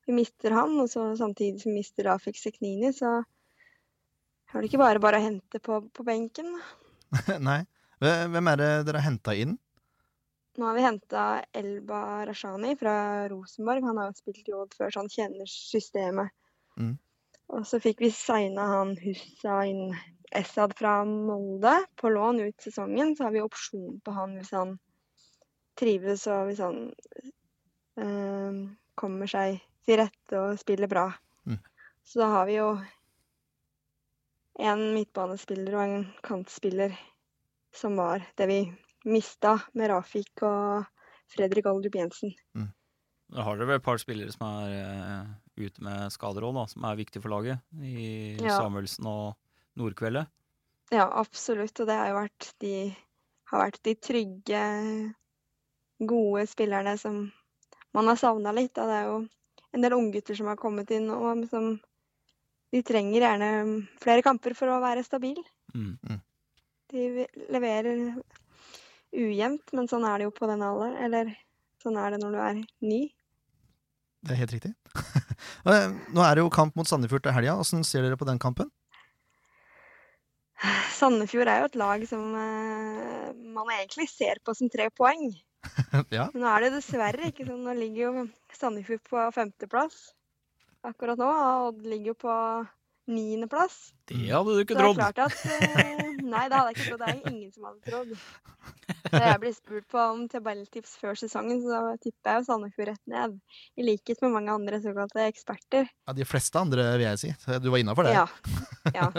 [0.09, 3.19] Vi mister han, og så samtidig som vi mister Rafik Seknini, så
[4.57, 6.55] er det ikke bare bare å hente på, på benken.
[7.49, 7.61] Nei.
[8.01, 9.57] Hvem hvem er det dere har henta inn?
[10.57, 11.25] Nå har vi henta
[11.55, 12.95] Elba Rashani fra
[13.31, 13.85] Rosenborg.
[13.87, 16.33] Han har jo spilt i Odd før, så han kjenner systemet.
[16.79, 16.95] Mm.
[17.55, 19.93] Og så fikk vi signa han Hussain
[20.31, 23.15] Essad fra Molde på lån ut sesongen.
[23.15, 24.77] Så har vi opsjon på han hvis han
[25.79, 26.79] trives og hvis han
[28.01, 28.61] øh,
[28.99, 31.07] kommer seg til rette og spiller bra.
[31.47, 31.59] Mm.
[32.03, 32.73] Så da har vi jo
[34.59, 36.95] en midtbanespiller og en kantspiller
[37.75, 38.61] som var det vi
[39.07, 40.83] mista med Rafik og
[41.31, 42.33] Fredrik Aldrup Jensen.
[43.31, 46.83] Da har dere vel et par spillere som er uh, ute med skader òg, som
[46.83, 47.63] er viktige for laget.
[47.79, 48.57] I Ja.
[48.59, 49.37] Samuelsen og
[49.79, 50.27] Nordkveldet.
[50.91, 51.79] Ja, absolutt.
[51.79, 52.73] Og det har jo vært de,
[53.47, 54.63] har vært de trygge,
[56.01, 57.31] gode spillerne som
[57.95, 58.73] man har savna litt.
[58.75, 58.87] Da.
[58.89, 59.17] Det er jo
[59.71, 61.71] en del unggutter som har kommet inn nå, men som
[62.71, 63.49] de trenger gjerne
[64.01, 65.39] flere kamper for å være stabil.
[65.75, 66.19] Mm.
[66.91, 68.21] De leverer
[69.11, 70.95] ujevnt, men sånn er det jo på den alder.
[71.03, 71.33] Eller
[71.83, 73.01] sånn er det når du er ny.
[74.21, 74.75] Det er helt riktig.
[75.61, 77.53] Eh, Nå er det jo kamp mot Sandefjord til helga.
[77.61, 78.69] Åssen ser dere på den kampen?
[80.93, 85.27] Sandefjord er jo et lag som eh, man egentlig ser på som tre poeng.
[86.17, 86.27] ja.
[86.33, 87.61] Nå er det dessverre ikke sånn.
[87.65, 88.25] Nå ligger jo
[88.57, 89.99] Sandefjord på femteplass
[90.87, 91.31] akkurat nå,
[91.67, 92.35] Odd ligger jo på
[93.11, 93.91] niendeplass.
[94.07, 94.99] Det hadde du ikke Så det er trodd!
[95.01, 97.01] klart at eh, Nei, det hadde jeg ikke trodd.
[97.01, 98.13] Det er ingen som hadde trodd.
[99.11, 103.09] Da jeg ble spurt på om tabelltips før sesongen, så tipper jeg jo Sandefjord rett
[103.09, 103.33] ned.
[103.75, 105.89] I likhet med mange andre såkalte eksperter.
[105.89, 106.15] ja.
[106.15, 107.31] De fleste andre, vil jeg si.
[107.63, 108.13] Du var innafor det.
[108.15, 108.27] Ja.
[108.99, 109.09] ja.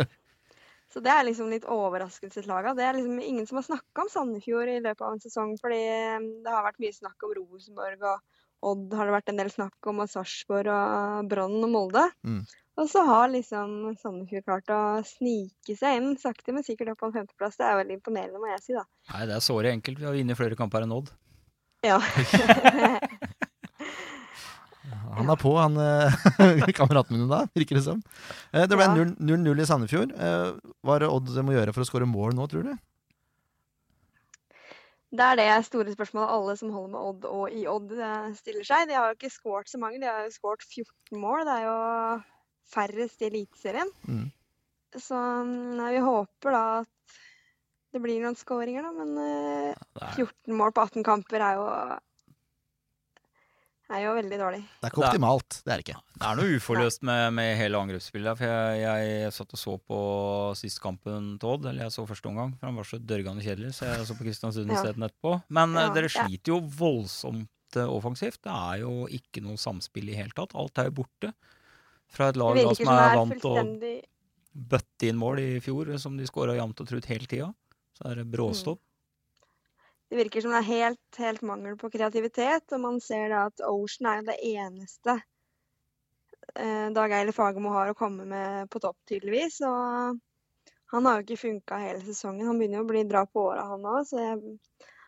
[0.93, 2.77] Så det er liksom litt overraskelseslaga.
[2.79, 5.83] Det er liksom ingen som har snakka om Sandefjord i løpet av en sesong, fordi
[5.91, 9.51] eh, det har vært mye snakk om Rosenborg og Odd har det vært en del
[9.51, 12.05] snakk om, og Sarpsborg og Brann og Molde.
[12.23, 12.43] Mm.
[12.81, 17.11] Og så har liksom Sandefjord klart å snike seg inn, sakte, men sikkert opp på
[17.11, 17.59] en femteplass.
[17.61, 18.87] Det er veldig imponerende, må jeg si, da.
[19.13, 20.01] Nei, det er såre enkelt.
[20.01, 21.11] Vi har vunnet flere kamper enn Odd.
[21.85, 21.99] Ja.
[25.13, 27.99] Han er på, han eh, kameraten min da, virker det som.
[28.53, 29.05] Eh, Det ble Ja.
[29.21, 30.15] 0-0 i Sandefjord.
[30.17, 32.73] Eh, Hva er det Odd må gjøre for å skåre mål nå, tror du?
[35.13, 38.65] Det er det store spørsmålet alle som holder med Odd og i Odd eh, stiller
[38.65, 38.87] seg.
[38.89, 41.45] De har jo ikke skåret så mange, de har jo skåret 14 mål.
[41.49, 41.75] Det er jo
[42.73, 43.93] færrest i Eliteserien.
[44.09, 44.31] Mm.
[44.97, 47.19] Så nei, vi håper da at
[47.93, 48.93] det blir noen skåringer, da.
[48.97, 51.67] Men eh, er, 14 mål på 18 kamper er jo,
[53.91, 54.61] er jo veldig dårlig.
[54.81, 55.57] Det er ikke optimalt.
[55.65, 56.01] Det er det ikke.
[56.17, 58.39] det er noe uforløst med, med hele angrepsspillet.
[58.39, 59.99] For jeg, jeg satt og så på
[60.57, 63.75] sist kampen til Odd, eller jeg så første omgang, for han var så dørgende kjedelig,
[63.77, 64.79] så jeg så på Kristiansund Ja.
[64.81, 65.35] isteden etterpå.
[65.53, 66.25] Men eh, Ja, dere ja.
[66.25, 68.41] sliter jo voldsomt eh, offensivt.
[68.47, 70.55] Det er jo ikke noe samspill i hele tatt.
[70.55, 71.33] Alt er jo borte.
[72.13, 74.01] Fra et lag da, som som er er vant til å
[74.73, 77.53] bøtte inn mål i fjor, som de skåra jevnt og trutt hele tida.
[77.97, 78.81] Så er det bråstopp.
[80.13, 83.63] Det virker som det er helt, helt mangel på kreativitet, og man ser da at
[83.65, 85.15] Ocean er jo det eneste
[86.53, 89.63] eh, Dag Eiler Fagermo har å komme med på topp, tydeligvis.
[89.65, 90.19] Og
[90.93, 92.45] han har jo ikke funka hele sesongen.
[92.45, 94.03] Han begynner jo å bli dra på åra, han òg.
[94.11, 94.59] Så jeg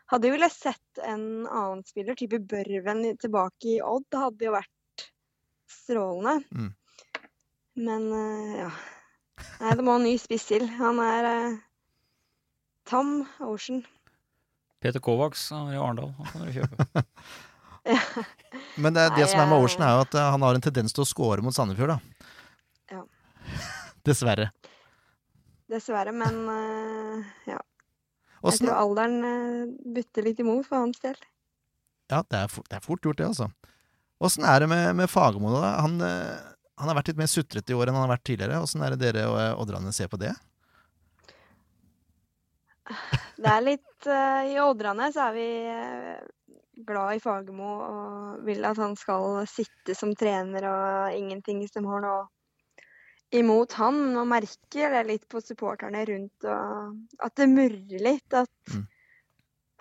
[0.09, 4.09] hadde jo villet sett en annen spiller, type Børven, tilbake i Odd.
[4.09, 5.05] Det hadde jo vært
[5.69, 6.39] strålende.
[6.49, 6.73] Mm.
[7.85, 8.73] Men eh, ja.
[9.59, 10.65] Nei, det må en ny spiss til.
[10.81, 11.61] Han er eh,
[12.89, 13.85] Tom Ocean.
[14.83, 16.13] Peter Kovacs i Arendal.
[16.19, 17.05] Han kan dere kjøpe.
[18.81, 20.65] Men det, det som er med Olsen Ocean, er jo at eh, han har en
[20.65, 22.31] tendens til å score mot Sandefjord, da.
[22.95, 23.03] Ja.
[24.07, 24.49] Dessverre.
[25.71, 27.61] Dessverre, men uh, ja.
[28.45, 31.17] Jeg tror alderen uh, butter litt imot for hans del.
[32.11, 33.49] Ja, det er, fort, det er fort gjort, det, altså.
[34.21, 35.71] Åssen er det med, med Fagermo, da?
[35.81, 38.61] Han, uh, han har vært litt mer sutrete i år enn han har vært tidligere.
[38.61, 40.33] Åssen er det dere og eh, Oddrene ser på det?
[43.35, 46.19] Det er litt uh, I Ådrane så er vi eh,
[46.85, 52.03] glad i Fagermo og vil at han skal sitte som trener og ingenting som har
[52.05, 52.25] noe
[53.35, 54.01] imot han.
[54.19, 58.27] Og merker det litt på supporterne rundt og at det murrer litt.
[58.33, 58.85] At Mm.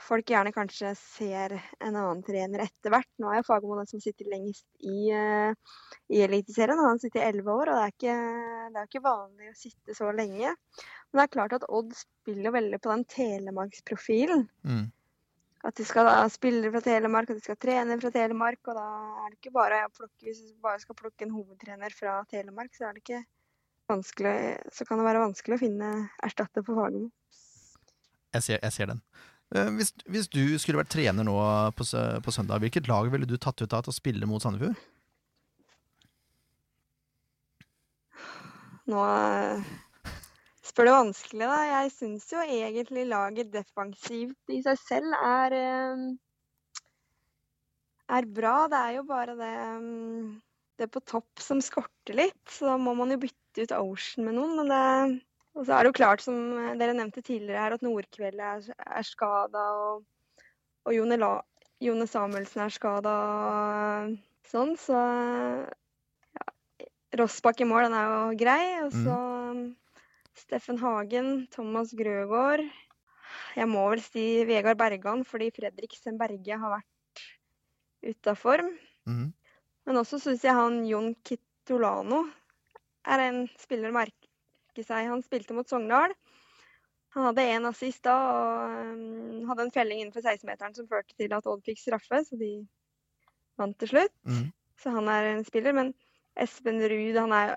[0.04, 3.08] folk gjerne kanskje ser en annen trener etter hvert.
[3.18, 5.54] Nå er jo Fagermo den som sitter lengst i, uh,
[6.12, 6.82] i Eliteserien.
[6.84, 8.16] Han sitter i elleve år, og det er, ikke,
[8.74, 10.52] det er ikke vanlig å sitte så lenge.
[11.14, 14.48] Men det er klart at Odd spiller veldig på den telemarksprofilen.
[14.66, 14.88] Mm.
[15.64, 18.58] At de skal spille fra Telemark, at de skal trene fra Telemark.
[18.66, 18.86] Og da
[19.22, 22.74] er det ikke bare å plukke Hvis du bare skal plukke en hovedtrener fra Telemark,
[22.74, 23.22] så er det ikke
[23.88, 24.34] vanskelig
[24.74, 25.92] Så kan det være vanskelig å finne
[26.26, 27.12] erstatter på Fagermo.
[28.34, 29.04] Jeg ser, jeg ser den.
[29.54, 31.38] Eh, Hvis, hvis du skulle vært trener nå
[31.78, 31.86] på,
[32.26, 34.74] på søndag, hvilket lag ville du tatt ut av til å spille mot Sandefjord?
[38.90, 39.00] Nå
[40.74, 41.58] spør det vanskelig, da.
[41.70, 46.08] Jeg syns jo egentlig laget defensivt i seg selv er eh,
[48.18, 48.56] er bra.
[48.70, 49.52] Det er jo bare det
[49.84, 50.34] mm,
[50.82, 52.42] det på topp som skorter litt.
[52.50, 54.56] Så da må man jo bytte ut Ocean med noen.
[54.58, 55.22] Men det,
[55.54, 56.34] og så er det jo klart, som
[56.80, 60.04] dere nevnte tidligere her, at Nordkveld er, er skada, og,
[60.88, 61.36] og Jone, La,
[61.84, 64.18] Jone Samuelsen er skada og
[64.50, 64.74] sånn.
[64.80, 66.50] Så ja,
[67.22, 68.62] Rossbakk i mål, den er jo grei.
[68.88, 69.20] Og så
[70.38, 72.64] Steffen Hagen, Thomas Grøgaard.
[73.54, 77.24] Jeg må vel si Vegard Bergan, fordi Fredriksen Berge har vært
[78.04, 78.72] ute av form.
[79.08, 79.28] Mm.
[79.84, 82.24] Men også syns jeg han Jon Kitolano
[83.10, 85.10] er en spiller å merke seg.
[85.10, 86.14] Han spilte mot Sogndal.
[87.14, 91.34] Han hadde én assist da og um, hadde en felling innenfor 16-meteren som førte til
[91.36, 92.56] at Odd fikk straffe, så de
[93.60, 94.14] vant til slutt.
[94.26, 94.48] Mm.
[94.82, 95.76] Så han er en spiller.
[95.76, 95.92] Men
[96.42, 97.54] Espen Ruud, han er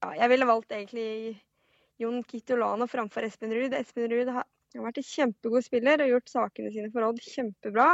[0.00, 1.36] ja, Jeg ville valgt egentlig
[2.00, 3.76] Jon Kitolano framfor Espen Ruud.
[3.76, 7.92] Espen Ruud har, vært en kjempegod spiller og gjort sakene sine for Odd kjempebra.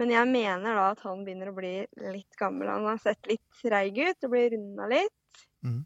[0.00, 1.74] Men jeg mener da at han begynner å bli
[2.12, 2.70] litt gammel.
[2.70, 5.44] Han har sett litt treig ut og blir runda litt.
[5.64, 5.80] Mm.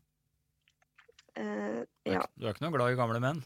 [1.35, 2.23] Uh, ja.
[2.39, 3.43] Du er ikke noe glad i gamle menn?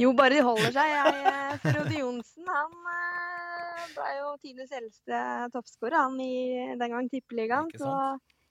[0.00, 0.90] Jo, bare de holder seg.
[0.94, 7.08] Jeg, eh, Frode Johnsen, han eh, ble jo tidenes eldste toppskårer, han i den gang
[7.12, 7.68] Tippeligaen.
[7.72, 7.96] Ikke Så?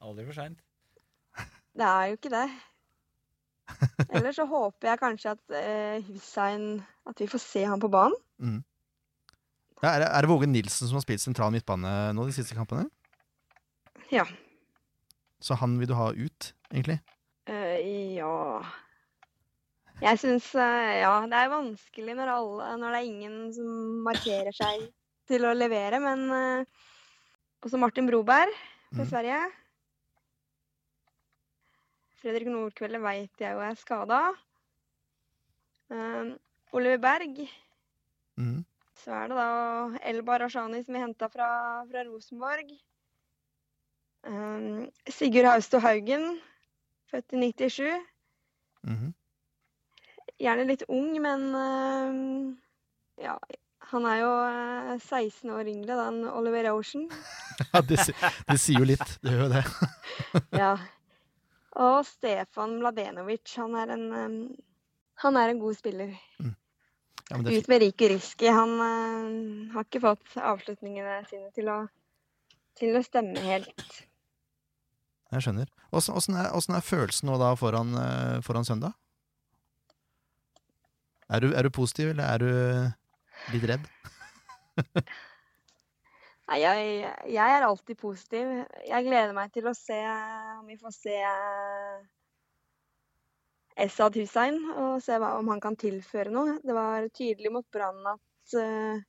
[0.06, 0.60] Aldri for seint.
[1.78, 2.48] Det er jo ikke det.
[4.10, 8.18] Ellers så håper jeg kanskje at eh, Hussein At vi får se han på banen.
[9.84, 12.58] Ja, er, det, er det Våge Nilsen som har spilt sentral midtbane nå de siste
[12.58, 12.90] kampene?
[14.12, 14.26] Ja.
[15.40, 16.98] Så han vil du ha ut, egentlig?
[17.50, 17.78] Uh,
[18.14, 18.60] ja
[20.04, 23.70] Jeg syns Ja, det er vanskelig når, alle, når det er ingen som
[24.06, 24.90] markerer seg
[25.30, 26.84] til å levere, men uh,
[27.64, 28.52] Også Martin Broberg
[28.92, 29.10] fra mm.
[29.14, 29.40] Sverige.
[32.20, 34.20] Fredrik Nordkvelde veit jeg jo er skada.
[36.76, 37.40] Oliver Berg.
[38.38, 38.66] Mm.
[39.00, 41.50] Så er det da Elbar Ashani som vi henta fra,
[41.90, 42.74] fra Rosenborg.
[44.28, 46.40] Um, Sigurd Hausto Haugen,
[47.12, 47.88] født i 97.
[48.84, 49.14] Mm.
[50.40, 52.60] Gjerne litt ung, men um,
[53.20, 53.38] ja,
[53.90, 57.10] han er jo eh, 16 år yngre da enn Oliver Ocean.
[57.74, 57.98] Ja, det,
[58.48, 59.10] det sier jo litt.
[59.20, 59.64] Det gjør jo det.
[60.56, 60.70] Ja.
[61.78, 64.08] Og Stefan Mladenovic, han er en
[65.20, 66.14] han er en god spiller.
[66.40, 68.48] Ja, men det er Ut med Riku Riski.
[68.48, 71.80] Han uh, har ikke fått avslutningene sine til å,
[72.80, 73.98] til å stemme helt.
[75.30, 75.68] Jeg skjønner.
[75.94, 78.96] Åssen åssen er, er følelsen nå da foran, eh, foran søndag?
[81.30, 83.86] Er du, er du positiv, eller er du litt redd?
[86.50, 88.48] Nei, jeg, jeg er alltid positiv.
[88.88, 89.98] Jeg gleder meg til å se
[90.58, 92.00] om vi får se eh,
[93.86, 96.56] Esad Hussein og se om han kan tilføre noe.
[96.66, 99.04] Det var tydelig mot Brann at eh,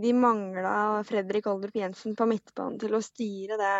[0.00, 3.74] de mangla Fredrik Oldrup Jensen på midtbanen til å styre det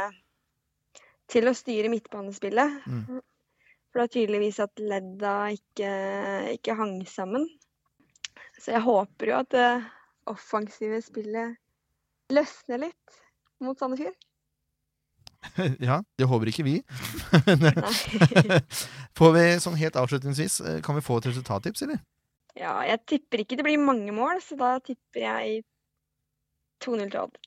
[1.31, 2.77] Til å styre midtbanespillet.
[2.91, 3.23] Mm.
[3.89, 5.91] For det er tydeligvis at ledda ikke,
[6.59, 7.49] ikke hang sammen.
[8.59, 9.69] Så jeg håper jo at det
[10.29, 11.57] offensive spillet
[12.35, 13.21] løsner litt
[13.65, 14.17] mot Sandefjord.
[15.89, 16.77] ja, det håper ikke vi.
[19.19, 22.01] Får vi sånn helt avslutningsvis, eh, kan vi få et resultattips, eller?
[22.59, 25.63] Ja, jeg tipper ikke det blir mange mål, så da tipper jeg
[26.85, 27.39] 2-0 til Odd.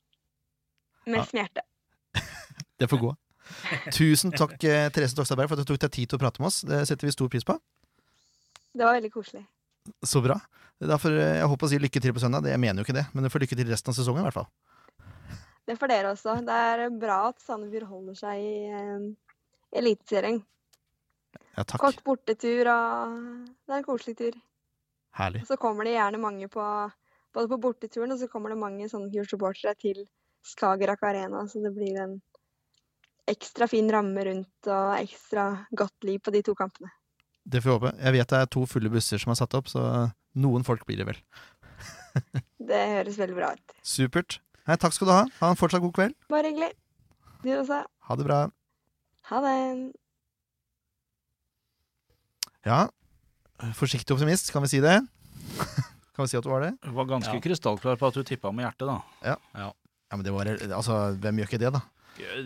[1.06, 1.26] Med Ja.
[1.28, 1.66] smerte.
[2.80, 3.12] Det får gå.
[3.94, 6.48] Tusen takk, eh, Therese Dokstadberg, for at du tok deg tid til å prate med
[6.48, 6.62] oss.
[6.66, 7.58] Det setter vi stor pris på.
[8.74, 9.44] Det var veldig koselig.
[10.04, 10.40] Så bra.
[10.82, 12.48] Derfor, eh, jeg håper å si lykke til på søndag.
[12.50, 14.40] Jeg mener jo ikke det, men du får lykke til resten av sesongen, i hvert
[14.40, 14.48] fall.
[15.68, 16.40] Det får dere også.
[16.44, 19.06] Det er bra at Sandefjord holder seg i eh,
[19.80, 20.42] Eliteserien.
[21.54, 21.80] Ja, takk.
[21.82, 23.14] Kort bortetur og
[23.46, 24.36] Det er en koselig tur.
[25.18, 25.44] Herlig.
[25.44, 26.66] Og så kommer det gjerne mange på
[27.34, 30.04] Både på borteturen og så kommer det mange Sandefjord-supportere til
[30.46, 32.12] Skagerrak Arena, så det blir en
[33.26, 36.92] ekstra fin ramme rundt og ekstra godt liv på de to kampene.
[37.44, 37.94] Det får vi håpe.
[38.06, 39.82] Jeg vet det er to fulle busser som er satt opp, så
[40.46, 41.24] noen folk blir det vel.
[42.70, 43.74] Det høres veldig bra ut.
[43.82, 44.38] Supert.
[44.68, 45.24] Nei, takk skal du ha.
[45.42, 46.16] Ha en fortsatt god kveld.
[46.32, 46.72] Bare hyggelig.
[47.44, 47.82] Du også.
[48.08, 48.40] Ha det bra.
[49.30, 49.58] Ha det.
[52.64, 52.78] Ja,
[53.76, 55.02] forsiktig optimist, kan vi si det?
[56.16, 56.74] kan vi si at du var det?
[56.84, 57.42] Du var ganske Ja.
[57.44, 59.34] krystallklar på at du tippa med hjertet, da.
[59.34, 59.72] Ja,
[60.14, 61.82] men det var Altså, hvem gjør ikke det, da?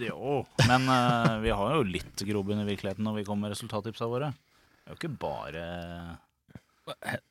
[0.07, 0.39] Jo.
[0.65, 4.32] Men uh, vi har jo litt grobunn i virkeligheten når vi kommer med resultattipsa våre.
[4.32, 5.63] Det er jo ikke bare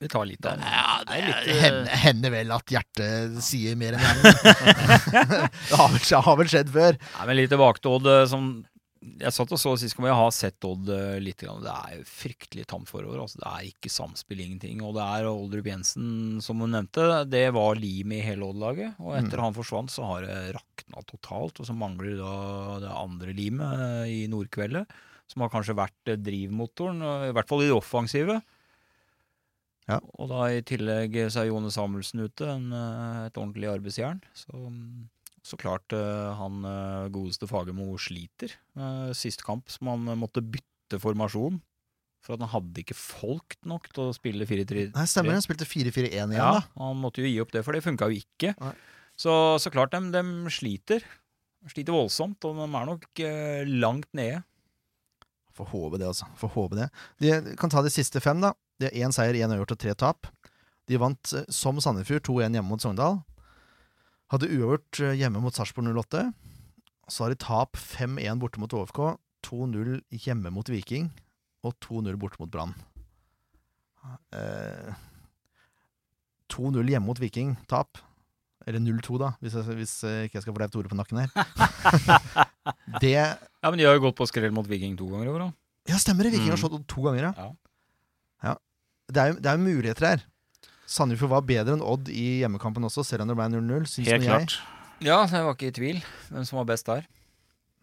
[0.00, 0.60] Vi tar litt av.
[0.60, 4.40] Ja, det litt, hender, hender vel at hjertet sier mer enn hjernen.
[5.70, 6.98] det har vel, har vel skjedd før.
[7.00, 8.50] Nei, men litt tilbake til Odd, eh, som
[9.06, 11.42] jeg satt og så sist gang jeg har sett Odd eh, litt.
[11.42, 13.22] Det er fryktelig tamt forover.
[13.22, 14.82] Altså, det er ikke samspill, ingenting.
[14.84, 16.08] Og det er Oldrup Jensen,
[16.44, 18.98] som hun nevnte, det var limet i hele Odd-laget.
[19.02, 21.60] Og etter han forsvant, så har det rakna totalt.
[21.62, 22.34] Og så mangler da
[22.82, 24.98] det andre limet eh, i Nordkveldet,
[25.30, 28.40] som har kanskje vært eh, drivmotoren, i hvert fall i det offensive.
[29.86, 30.00] Ja.
[30.18, 34.18] Og da i tillegg så er Jone Samuelsen ute, en, eh, et ordentlig arbeidsjern.
[34.34, 34.58] Så,
[35.46, 38.56] så klart eh, han eh, godeste Fagermo sliter.
[39.16, 41.60] Sist kamp som han måtte bytte formasjon.
[42.26, 44.88] For at han hadde ikke folk nok til å spille 4-3.
[44.96, 45.36] Nei, stemmer.
[45.36, 46.64] Han spilte 4-4-1 igjen, Ja, da.
[46.82, 48.56] han måtte jo gi opp det, for det funka jo ikke.
[49.14, 49.30] Så,
[49.62, 51.06] så klart, de, de sliter.
[51.70, 53.22] Sliter voldsomt, og de er nok
[53.70, 54.42] langt nede.
[55.56, 56.26] Får håpe det, altså.
[56.42, 56.88] Får håpe det.
[57.22, 58.50] De kan ta de siste fem, da.
[58.80, 60.26] De har én seier, én uavgjort og tre tap.
[60.86, 63.20] De vant eh, som Sandefjord 2-1 hjemme mot Sogndal.
[64.32, 66.26] Hadde uavgjort eh, hjemme mot Sarpsborg 08.
[67.08, 69.00] Så har de tap 5-1 borte mot OFK,
[69.46, 71.08] 2-0 hjemme mot Viking
[71.66, 72.74] og 2-0 borte mot Brann.
[74.34, 74.92] Eh,
[76.52, 77.98] 2-0 hjemme mot Viking, tap.
[78.66, 81.20] Eller 0-2, da, hvis jeg, hvis jeg ikke jeg skal få levd Tore på nakken
[81.22, 81.30] her.
[83.02, 85.44] det Ja, Men de har jo gått på skrell mot Viking to ganger i år,
[85.44, 85.48] da.
[85.92, 86.32] Ja, stemmer det.
[86.34, 86.62] Viking har Mm.
[86.64, 87.28] slått to ganger.
[87.28, 87.32] Ja.
[87.46, 87.52] ja.
[89.12, 90.24] Det er jo det er jo muligheter her.
[90.86, 93.86] Sandefjord var bedre enn Odd i hjemmekampen også, selv om det ble 0-0.
[93.90, 94.30] syns Helt jeg.
[94.30, 94.56] klart.
[95.02, 95.98] Ja, jeg var ikke i tvil
[96.30, 97.06] hvem som var best der.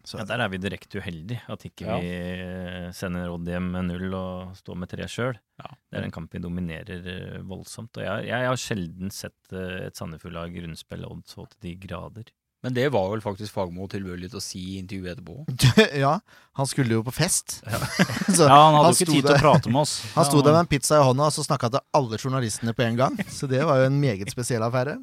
[0.04, 1.40] Så, Ja, der er vi direkte uheldige.
[1.48, 1.98] At ikke Ja.
[2.00, 5.38] vi eh, sender Odd hjem med null og står med tre sjøl.
[5.60, 5.70] Ja.
[5.92, 7.96] Det er en kamp vi dominerer eh, voldsomt.
[7.96, 12.24] Og jeg, jeg har sjelden sett eh, et Sandefjord-lag rundspille Odd så til de grader.
[12.64, 15.34] Men det var vel faktisk Fagmo tilbøyelig til å si i intervjuet etterpå.
[16.04, 16.14] ja,
[16.56, 17.58] han skulle jo på fest.
[18.36, 19.92] så Ja, han hadde han jo ikke tid til å prate med oss.
[20.16, 22.72] han sto Ja, der med en pizza i hånda og så snakka til alle journalistene
[22.76, 23.18] på en gang.
[23.28, 24.96] Så det var jo en meget spesiell affære.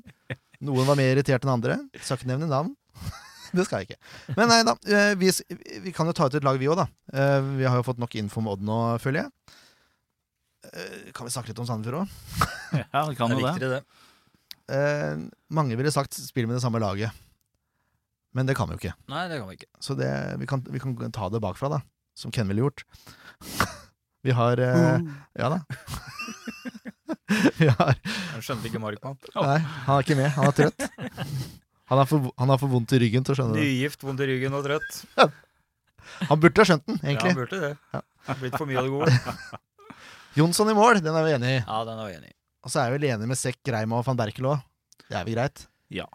[0.66, 1.78] Noen var mer irritert enn andre.
[2.02, 2.74] Skal ikke nevne navn.
[3.52, 4.36] Det skal jeg ikke.
[4.38, 5.30] Men nei da, eh, vi,
[5.86, 6.86] vi kan jo ta ut et lag, vi òg, da.
[7.14, 9.58] Eh, Vi har jo fått nok info om Odd nå, føler jeg.
[10.72, 12.14] Eh, Kan vi snakke litt om Sandefjord òg?
[12.80, 13.70] Ja, vi kan jo det.
[13.78, 13.82] det.
[14.72, 17.12] Eh, mange ville sagt spill med det samme laget.
[18.38, 18.96] Men det kan vi jo ikke.
[19.12, 19.70] Nei, det kan vi ikke.
[19.84, 20.10] Så det,
[20.40, 21.82] vi, kan, vi kan ta det bakfra, da.
[22.18, 22.86] Som Ken ville gjort.
[24.22, 25.00] Vi har eh,
[25.34, 25.56] Ja da.
[27.58, 29.16] vi har Han skjønte ikke Markmann.
[29.34, 30.28] Nei, han er ikke med.
[30.36, 30.86] Han er trøtt.
[31.90, 33.64] Han har for, han har for vondt i ryggen til å skjønne det.
[33.66, 35.00] Nygift, vondt i ryggen og trøtt.
[36.30, 37.32] Han burde ha skjønt den, egentlig.
[37.32, 38.02] Ja, han burde det.
[38.42, 39.60] Blitt for mye av det gode.
[40.36, 41.60] Jonsson i mål, den er vi enig i.
[41.62, 42.36] Ja, den er vi enig i.
[42.66, 44.66] Og så er vi vel enige med Sekk, Reim og van Berkel òg.
[45.06, 45.64] Det er vel greit?
[45.94, 46.08] Ja.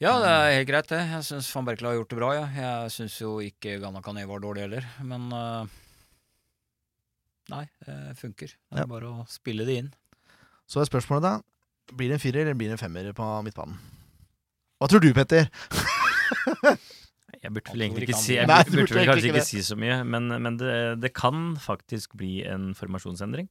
[0.00, 1.00] Ja, det er helt greit, det.
[1.10, 2.44] Jeg syns van Berkel har gjort det bra, ja.
[2.56, 5.68] Jeg syns jo ikke Ghana Kané var dårlig heller, men uh,
[7.50, 8.52] Nei, det funker.
[8.54, 8.88] Det er Ja.
[8.88, 9.90] bare å spille det inn.
[10.70, 11.94] Så er spørsmålet, da.
[11.98, 13.76] Blir det en firer eller blir det en femmer på midtbanen?
[14.80, 15.50] Hva tror du, Petter?
[17.40, 19.62] Jeg burde vel egentlig ikke si Jeg burde, burde burde vel kanskje ikke ikke si
[19.64, 23.48] så mye, men, men det, det kan faktisk bli en formasjonsendring.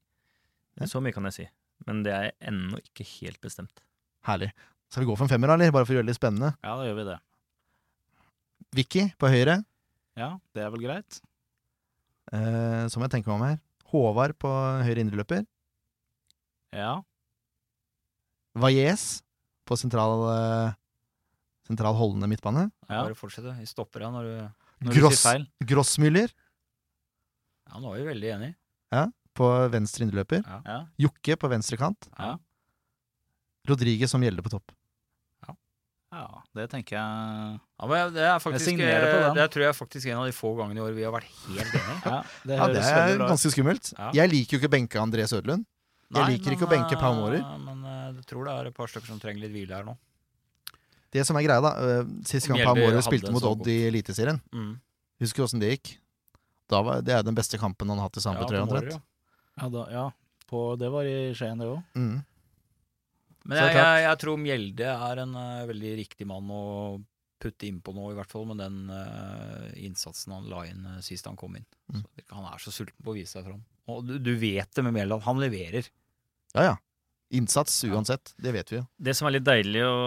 [0.87, 1.45] Så mye kan jeg si.
[1.89, 3.81] Men det er ennå ikke helt bestemt.
[4.29, 4.51] Herlig.
[4.89, 5.71] Skal vi gå for en femmer, eller?
[5.71, 6.53] Bare for å gjøre det litt spennende.
[6.63, 7.19] ja, da gjør vi det.
[8.75, 9.63] Vicky på høyre,
[10.17, 11.21] Ja, det er vel greit.
[12.33, 13.59] eh, så må jeg tenke meg om her.
[13.91, 14.49] Håvard på
[14.85, 15.45] høyre indreløper.
[16.73, 17.01] Ja.
[18.59, 19.21] Valles
[19.65, 20.73] på sentral, eh,
[21.67, 22.71] sentral holdende midtbane.
[22.89, 23.03] ja.
[23.05, 23.55] Bare fortsette.
[23.59, 25.47] Vi stopper deg når du Når du sier feil.
[25.63, 26.31] Grossmüller
[27.69, 28.55] Ja, nå er vi veldig enige.
[29.35, 30.43] på venstre indreløper.
[30.65, 30.85] Ja.
[30.99, 32.09] Jokke på venstre kant.
[32.17, 32.37] Ja.
[33.67, 34.71] Rodriguez som gjelder på topp.
[36.11, 39.35] Ja, det tenker jeg Ja, men det er faktisk signerer på eh, den.
[39.39, 41.29] Det tror jeg faktisk er en av de få gangene i år vi har vært
[41.47, 41.99] helt enige.
[42.05, 43.91] Ja, det Ja, det er ganske skummelt.
[43.97, 44.09] Ja.
[44.17, 45.65] Jeg liker jo ikke å benke André Sødlund.
[46.09, 47.43] Jeg liker ikke å benke Pau Mårer.
[47.43, 49.85] eh, Men eh, jeg tror det er et par stykker som trenger litt hvile her
[49.85, 49.97] nå.
[51.09, 51.71] Det som er greia, da
[52.29, 54.79] Sist gang Pau Mårer spilte mot Odd i Eliteserien, Mm.
[55.21, 55.97] husker du åssen det gikk?
[56.69, 58.25] Da var, det er den beste kampen han har hatt i.
[58.29, 58.61] Mårer, ja.
[58.65, 58.99] omtrent.
[59.59, 60.03] Ja, da, ja.
[60.49, 61.81] På, det var i Skien, det òg.
[61.97, 62.21] Mm.
[63.47, 66.63] Men jeg, jeg, jeg tror Mjelde er en uh, veldig riktig mann å
[67.39, 71.29] putte innpå nå, i hvert fall med den uh, innsatsen han la inn uh, sist
[71.29, 71.67] han kom inn.
[71.93, 72.03] Mm.
[72.03, 73.63] Så, han er så sulten på å vise seg fram.
[73.89, 75.89] Og du, du vet det med Mjelde, han leverer.
[76.57, 76.77] Ja ja.
[77.29, 78.85] Innsats uansett, det vet vi jo.
[78.97, 79.97] Det som er litt deilig å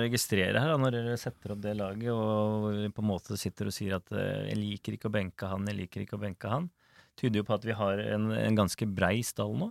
[0.00, 3.76] registrere her, da, når dere setter opp det laget og på en måte sitter og
[3.76, 6.70] sier at 'jeg liker ikke å benke han, jeg liker ikke å benke han',
[7.20, 9.68] tyder jo på at vi har en, en ganske brei stall nå.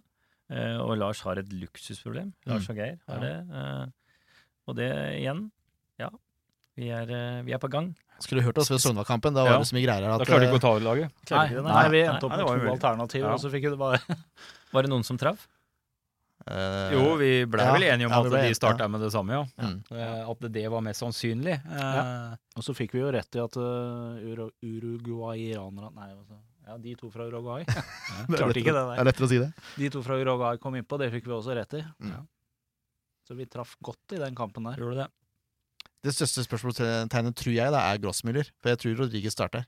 [0.51, 2.33] Eh, og Lars har et luksusproblem.
[2.49, 3.19] Lars og Geir har Ja.
[3.21, 3.35] det.
[3.55, 3.85] Eh,
[4.67, 4.89] og det
[5.21, 5.51] igjen,
[5.99, 6.09] ja.
[6.75, 7.95] Vi er, eh, vi er på gang.
[8.19, 9.57] Skulle hørt oss ved Sogndal-kampen, da var Ja.
[9.59, 11.11] det så mye greier at Da klarte vi ikke å ta over laget.
[11.31, 13.33] Nei, Nei, nei, vi endte opp nei, med to alternativer, Ja.
[13.33, 13.99] og så fikk vi det bare
[14.73, 15.47] Var det noen som traff?
[16.43, 19.11] Uh, Jo, vi ble ja, vel enige om ja, at ble de starta med det
[19.13, 19.45] samme, ja.
[19.63, 19.77] Mm.
[19.91, 21.55] Uh, At det var mest sannsynlig.
[21.71, 26.93] Eh, Og så fikk vi jo rett i at uh, uruguayanerne Nei, altså, ja, de
[26.99, 27.65] to fra Uruguay.
[27.69, 29.49] Er Klarte ikke det Det er lettere å si det.
[29.79, 31.83] De to fra Uruguay kom innpå, det fikk vi også rett i.
[32.03, 32.23] Mm.
[33.27, 34.79] Så vi traff godt i den kampen der.
[34.81, 35.09] Gjorde det.
[36.03, 39.63] Det største spørsmålstegnet tror jeg da er Grossmüller, for jeg tror Rodriguez starter.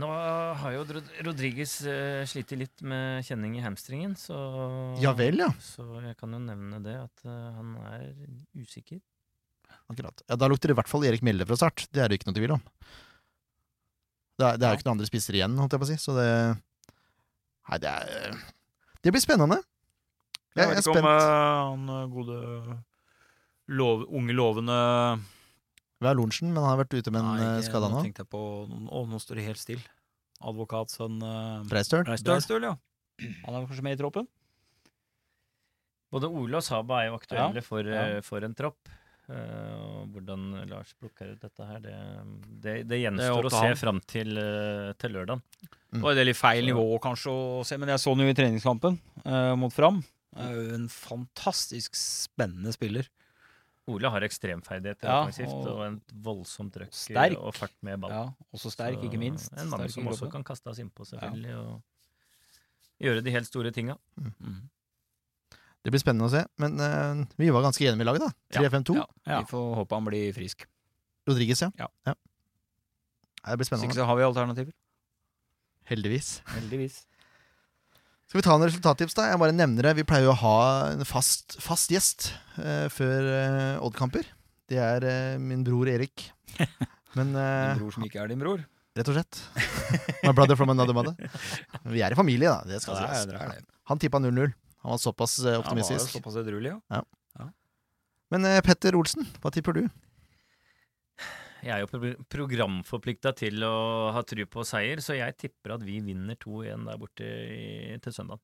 [0.00, 4.36] Nå har jo Rod- Rodriguez uh, slitt litt med kjenning i hamstringen, så
[5.02, 5.50] Ja vel, ja.
[5.60, 8.06] Så jeg kan jo nevne det, at eh, han er
[8.56, 9.00] usikker.
[9.92, 10.22] Akkurat.
[10.28, 11.84] Ja, Da lukter det i hvert fall Erik Mjelde fra start.
[11.92, 12.62] Det er det ikke noe tvil om.
[14.42, 15.98] Det er, det er jo ikke noen andre spisser igjen, holdt jeg på å si,
[16.02, 16.28] så det
[17.70, 18.32] Nei, det er
[19.06, 19.60] Det blir spennende.
[20.52, 21.12] Jeg, Jeg jeg er vet ikke om spent.
[21.12, 22.38] eh, han eh, gode
[23.78, 24.78] lov, unge, lovende
[26.02, 28.02] Vi har Lorentzen, men han har vært ute med en eh, skade nå nå.
[28.08, 29.86] tenkte jeg på Å, nå står det helt stille.
[30.42, 32.02] Advokatsønn uh, Breistøl.
[32.08, 32.74] Breistøl, ja.
[33.46, 34.26] Han er kanskje med i troppen?
[36.12, 38.02] Både Ole og Saba er jo aktuelle Ja, for, ja.
[38.26, 38.90] for en tropp.
[39.32, 41.94] Eh, og hvordan Lars plukker ut dette her, det,
[42.64, 43.78] det, det gjenstår det å se han.
[43.80, 45.40] fram til, eh, til lørdag.
[45.92, 46.00] Mm.
[46.00, 48.98] Det var litt feil nivå kanskje å se, men jeg så han jo i treningskampen
[49.24, 50.02] eh, mot Fram.
[50.36, 53.08] Er en fantastisk spennende spiller.
[53.90, 57.36] Ole har ekstremferdigheter Ja, og- og en voldsomt trøkk Sterk.
[57.40, 58.10] og fart med ball.
[58.14, 58.22] Ja,
[58.54, 59.52] også sterk, Så ikke minst.
[59.58, 61.82] En mann Sterk som også kan kaste oss innpå, selvfølgelig, og
[63.02, 63.96] gjøre de helt store tinga.
[64.16, 64.68] Mm.
[65.82, 66.44] Det blir spennende å se.
[66.62, 68.60] Men uh, vi var ganske enige med laget, da.
[68.60, 68.94] 3-5-2.
[69.26, 70.66] Ja, Vi får håpe han blir frisk.
[71.26, 71.70] Rodriges, ja.
[71.78, 71.88] Ja.
[72.06, 72.14] ja.
[73.42, 74.70] Det blir Hvis ikke så har vi alternativer.
[75.90, 76.28] Heldigvis.
[76.54, 77.00] Heldigvis.
[78.30, 79.26] Skal vi ta en resultattips, da?
[79.32, 79.96] Jeg bare nevner det.
[79.98, 80.58] Vi pleier jo å ha
[80.92, 82.30] en fast, fast gjest
[82.62, 84.30] uh, før uh, Odd-kamper.
[84.70, 86.28] Det er uh, min bror Erik.
[87.18, 88.62] Men Din bror som ikke er din bror.
[88.96, 89.40] rett og slett.
[90.22, 91.12] My brother from another mother.
[91.84, 92.62] Vi er i familie, da.
[92.70, 93.26] Det skal Ja, det er- sies.
[93.34, 93.66] det er det.
[93.90, 94.54] Han tippa 0-0.
[94.82, 95.66] Han var såpass optimistisk.
[95.66, 97.02] Han var jo såpass edruelig, ja.
[98.32, 99.82] Men eh, Petter Olsen, hva tipper du?
[101.62, 103.74] Jeg er jo pro programforplikta til å
[104.16, 108.14] ha tru på seier, så jeg tipper at vi vinner 2-1 der borte i, til
[108.16, 108.40] søndag.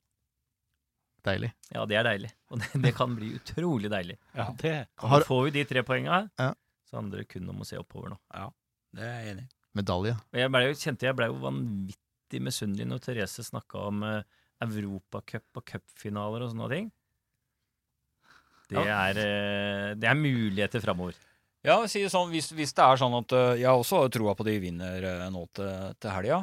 [1.27, 1.51] Deilig.
[1.75, 2.31] Ja, det er deilig.
[2.53, 4.19] Og det, det kan bli utrolig deilig.
[4.39, 6.53] Ja, det Og Har- får vi de tre poenga, Ja.
[6.87, 8.21] så handler det kun om å se oppover nå.
[8.37, 8.51] Ja,
[8.95, 9.51] Det er jeg enig i.
[9.83, 10.15] Medalje.
[10.33, 14.23] Jeg ble jo, kjente jeg ble jo vanvittig misunnelig når Therese snakka om uh,
[14.65, 16.89] Europacup og cupfinaler og sånne ting.
[18.69, 21.17] Det, er, eh, det er muligheter framover.
[21.67, 24.45] Ja, si sånn, hvis, hvis det er sånn at øh, Jeg også har troa på
[24.47, 26.37] de vinner øh, nå til, til helga.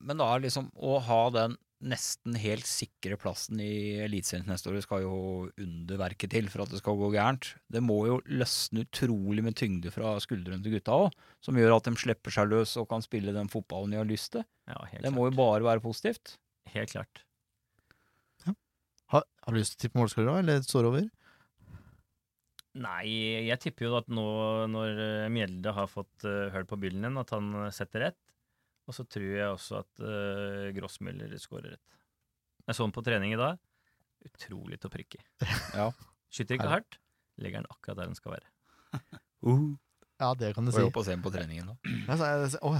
[0.00, 4.78] men da er liksom å ha den nesten helt sikre plassen i Eliteserien neste år
[4.78, 5.18] Det skal jo
[5.62, 7.52] underverket til for at det skal gå gærent.
[7.70, 11.12] Det må jo løsne utrolig med tyngde fra skuldrene til gutta òg,
[11.44, 14.32] som gjør at de slipper seg løs og kan spille den fotballen de har lyst
[14.34, 14.46] til.
[14.66, 15.18] Ja, helt Det klart.
[15.20, 16.38] må jo bare være positivt.
[16.72, 17.22] Helt klart.
[19.48, 21.04] Har, du lyst til å tippe målskårer òg, eller står over?
[22.76, 23.04] Nei,
[23.48, 24.24] jeg tipper jo at nå
[24.68, 28.18] når eh, Mjelde har fått uh, høl på byllen igjen, at han eh, setter rett.
[28.84, 31.96] Og så tror jeg også at uh, Grossmüller skårer rett.
[32.68, 33.56] Jeg så han på trening i dag.
[34.28, 35.24] Utrolig til å prikke.
[35.78, 35.88] Ja.
[36.28, 37.00] Skyter ikke hardt,
[37.40, 38.52] legger han akkurat der han skal være.
[40.18, 40.76] Ja, det kan du si.
[40.76, 40.84] si.
[40.84, 41.96] jo på å se ham på treningen, da.
[42.04, 42.72] Ja, så er det- Å,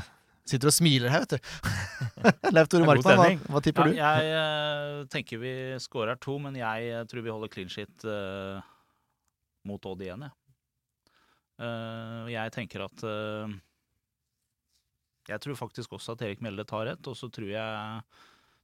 [0.48, 1.52] sitter og smiler her, vet du.
[2.56, 4.26] Leif Tore Det Markmann, hva, hva tipper Ja, du?
[4.26, 8.58] jeg uh, tenker vi scorer to, men jeg uh, tror vi holder clean shit uh,
[9.68, 10.36] mot Odd igjen, jeg.
[11.58, 13.54] Eh, jeg tenker at eh,
[15.32, 18.04] Jeg tror faktisk også at Erik Melde tar rett, og så tror jeg,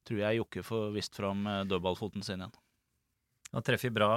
[0.06, 2.54] tror jeg Jokke får vist fram uh, dødballfoten sin igjen.
[3.52, 4.08] Han treffer bra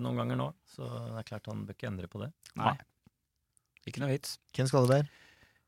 [0.00, 2.30] noen ganger nå, så det er klart han bør ikke endre på det.
[2.60, 2.76] Nei.
[3.90, 4.38] Ikke noe vits.
[4.54, 5.02] Ken være?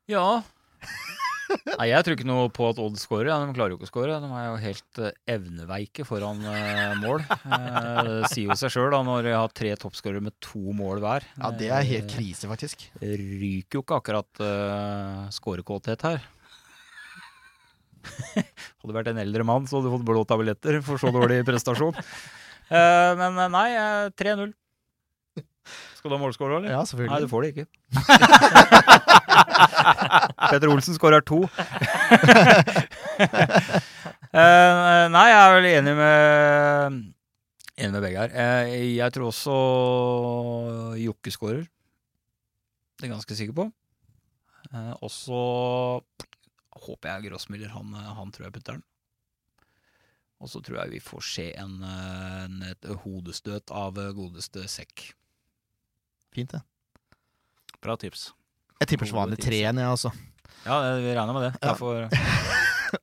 [0.09, 0.41] Ja.
[1.73, 3.31] Nei, jeg tror ikke noe på at Odd skårer.
[3.31, 4.19] Ja, de klarer jo ikke å skåre.
[4.21, 7.23] De er jo helt eh, evneveike foran eh, mål.
[7.23, 11.27] Eh, det sier jo seg sjøl når vi har tre toppskårere med to mål hver.
[11.39, 12.87] Ja, det er helt Eh, krise, faktisk.
[12.99, 16.23] Det ryker jo ikke akkurat uh, scorekåthet her.
[18.35, 21.43] hadde du vært en eldre mann, så hadde du fått blå tabletter for så dårlig
[21.47, 21.95] prestasjon.
[22.73, 24.53] Eh, men eh, nei, eh, 3-0.
[26.03, 26.73] Skal du ha målscorer, eller?
[26.73, 27.15] Ja, selvfølgelig.
[27.15, 27.63] Nei, du får det ikke.
[30.51, 31.39] Petter Olsen skårer to.
[34.27, 36.11] uh, nei, jeg er vel enig med
[37.79, 38.35] Enig med begge her.
[38.35, 38.67] Uh,
[38.99, 39.55] jeg tror også
[40.99, 41.63] Jokke skårer.
[41.63, 43.69] Det er jeg ganske sikker på.
[44.75, 45.39] Uh, og så
[46.83, 47.71] håper jeg Grossmiller.
[47.77, 48.85] Han, eh, han tror jeg putter den.
[50.43, 54.65] Og så tror jeg vi får se en, eh, en, et hodestøt av eh, godeste
[54.67, 55.13] Sekk.
[56.33, 56.61] Fint, det.
[57.83, 58.27] Bra tips.
[58.81, 60.11] Jeg tipper så vanlig 3-1, jeg, altså.
[60.65, 61.51] Ja, vi regner med det.
[61.59, 61.73] Ja.
[61.73, 62.07] Derfor,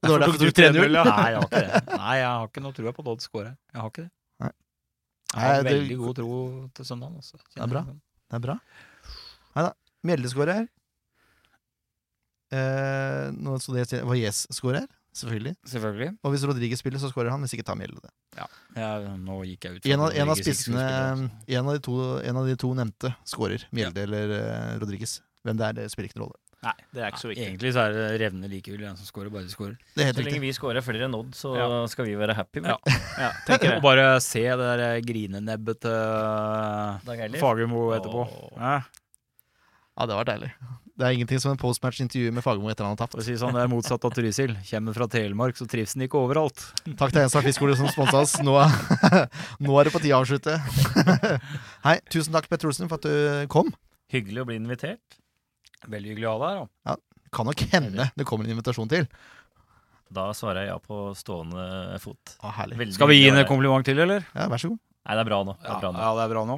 [0.07, 0.81] var derfor du tok 3-0.
[0.81, 1.83] Nei, jeg har ikke det.
[2.01, 3.53] Nei, jeg har ikke noe trua på Dodd score.
[3.53, 3.55] scorer.
[3.75, 4.11] Jeg har ikke det.
[4.45, 4.51] Nei.
[5.35, 6.41] Jeg har Nei, det- veldig god tro
[6.79, 7.17] til søndagen.
[7.23, 7.41] Også.
[7.55, 7.83] Det er bra.
[7.91, 8.59] Det er bra.
[9.57, 9.73] Nei da.
[10.11, 10.63] Mjelde scorer.
[12.51, 15.57] Eh, nå så det Valles skårer, selvfølgelig.
[15.67, 16.11] Selvfølgelig.
[16.25, 17.41] Og hvis Rodriguez spiller, så skårer han.
[17.45, 18.13] Hvis ikke tar Mjelde det.
[18.77, 21.31] Ja, nå gikk jeg ut En av, en av spissene altså.
[21.49, 23.67] en av, de to, en av de to nevnte skårer.
[23.75, 25.19] Mjelde eller uh, Rodriguez.
[25.45, 26.41] Hvem det er, det spiller ikke noen rolle.
[26.61, 27.45] Nei, det er ikke så viktig.
[27.47, 29.79] egentlig så er det revne likevel hvem som scorer, bare de scorer.
[29.97, 30.43] Det er helt Så lenge riktig.
[30.45, 31.69] vi scorer flere enn Odd, så Ja.
[31.89, 32.61] skal vi være happy.
[32.61, 32.69] Med.
[32.69, 32.99] Ja.
[33.17, 38.27] Ja, jeg Og bare se det der grinenebbet til Fagermo etterpå.
[38.61, 38.83] Ja,
[40.01, 40.53] Ja, det var deilig.
[41.01, 43.17] Det er ingenting som en postmatch-intervju med Fagermo etter han har tapt.
[43.25, 44.53] si sånn, det er motsatt av Trysil.
[44.69, 46.61] Kommer fra Telemark, så trives den ikke overalt.
[47.01, 48.35] Takk til Enstad Fiskskole som sponsa oss.
[48.45, 48.53] Nå,
[49.65, 50.59] nå er det på tide å avslutte.
[51.87, 53.73] Hei, tusen takk, Petter Olsen, for at du kom.
[54.13, 55.19] Hyggelig å bli invitert.
[55.89, 56.69] Veldig hyggelig å ha deg her.
[56.93, 56.99] da.
[57.33, 59.09] Kan nok hende det kommer en invitasjon til.
[60.11, 62.33] Da svarer jeg ja på stående fot.
[62.43, 62.57] Ah,
[62.91, 64.25] Skal vi gi en kompliment til, eller?
[64.35, 64.81] Ja, vær så god.
[65.07, 65.55] Nei, det er bra nå.
[65.63, 66.01] Det Ja, er bra nå.
[66.03, 66.57] ja det er bra nå.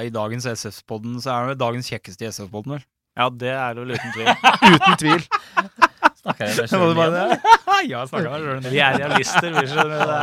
[0.00, 2.84] I dagens SF-podden så er det dagens kjekkeste i SF-podden, vel?
[3.20, 4.28] Ja, det er det vel uten tvil.
[4.74, 5.24] Uten tvil.
[6.20, 7.34] Snakker jeg med det sjøl igjen?
[7.90, 8.62] ja, jeg snakka deg sjøl.
[8.72, 9.98] Vi er realister, vi skjønner.
[10.00, 10.16] Det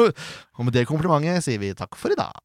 [0.00, 0.14] er,
[0.56, 2.40] Og med det komplimentet sier vi takk for i dag.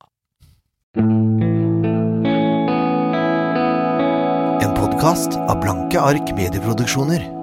[4.66, 7.35] En podkast av Blanke ark medieproduksjoner.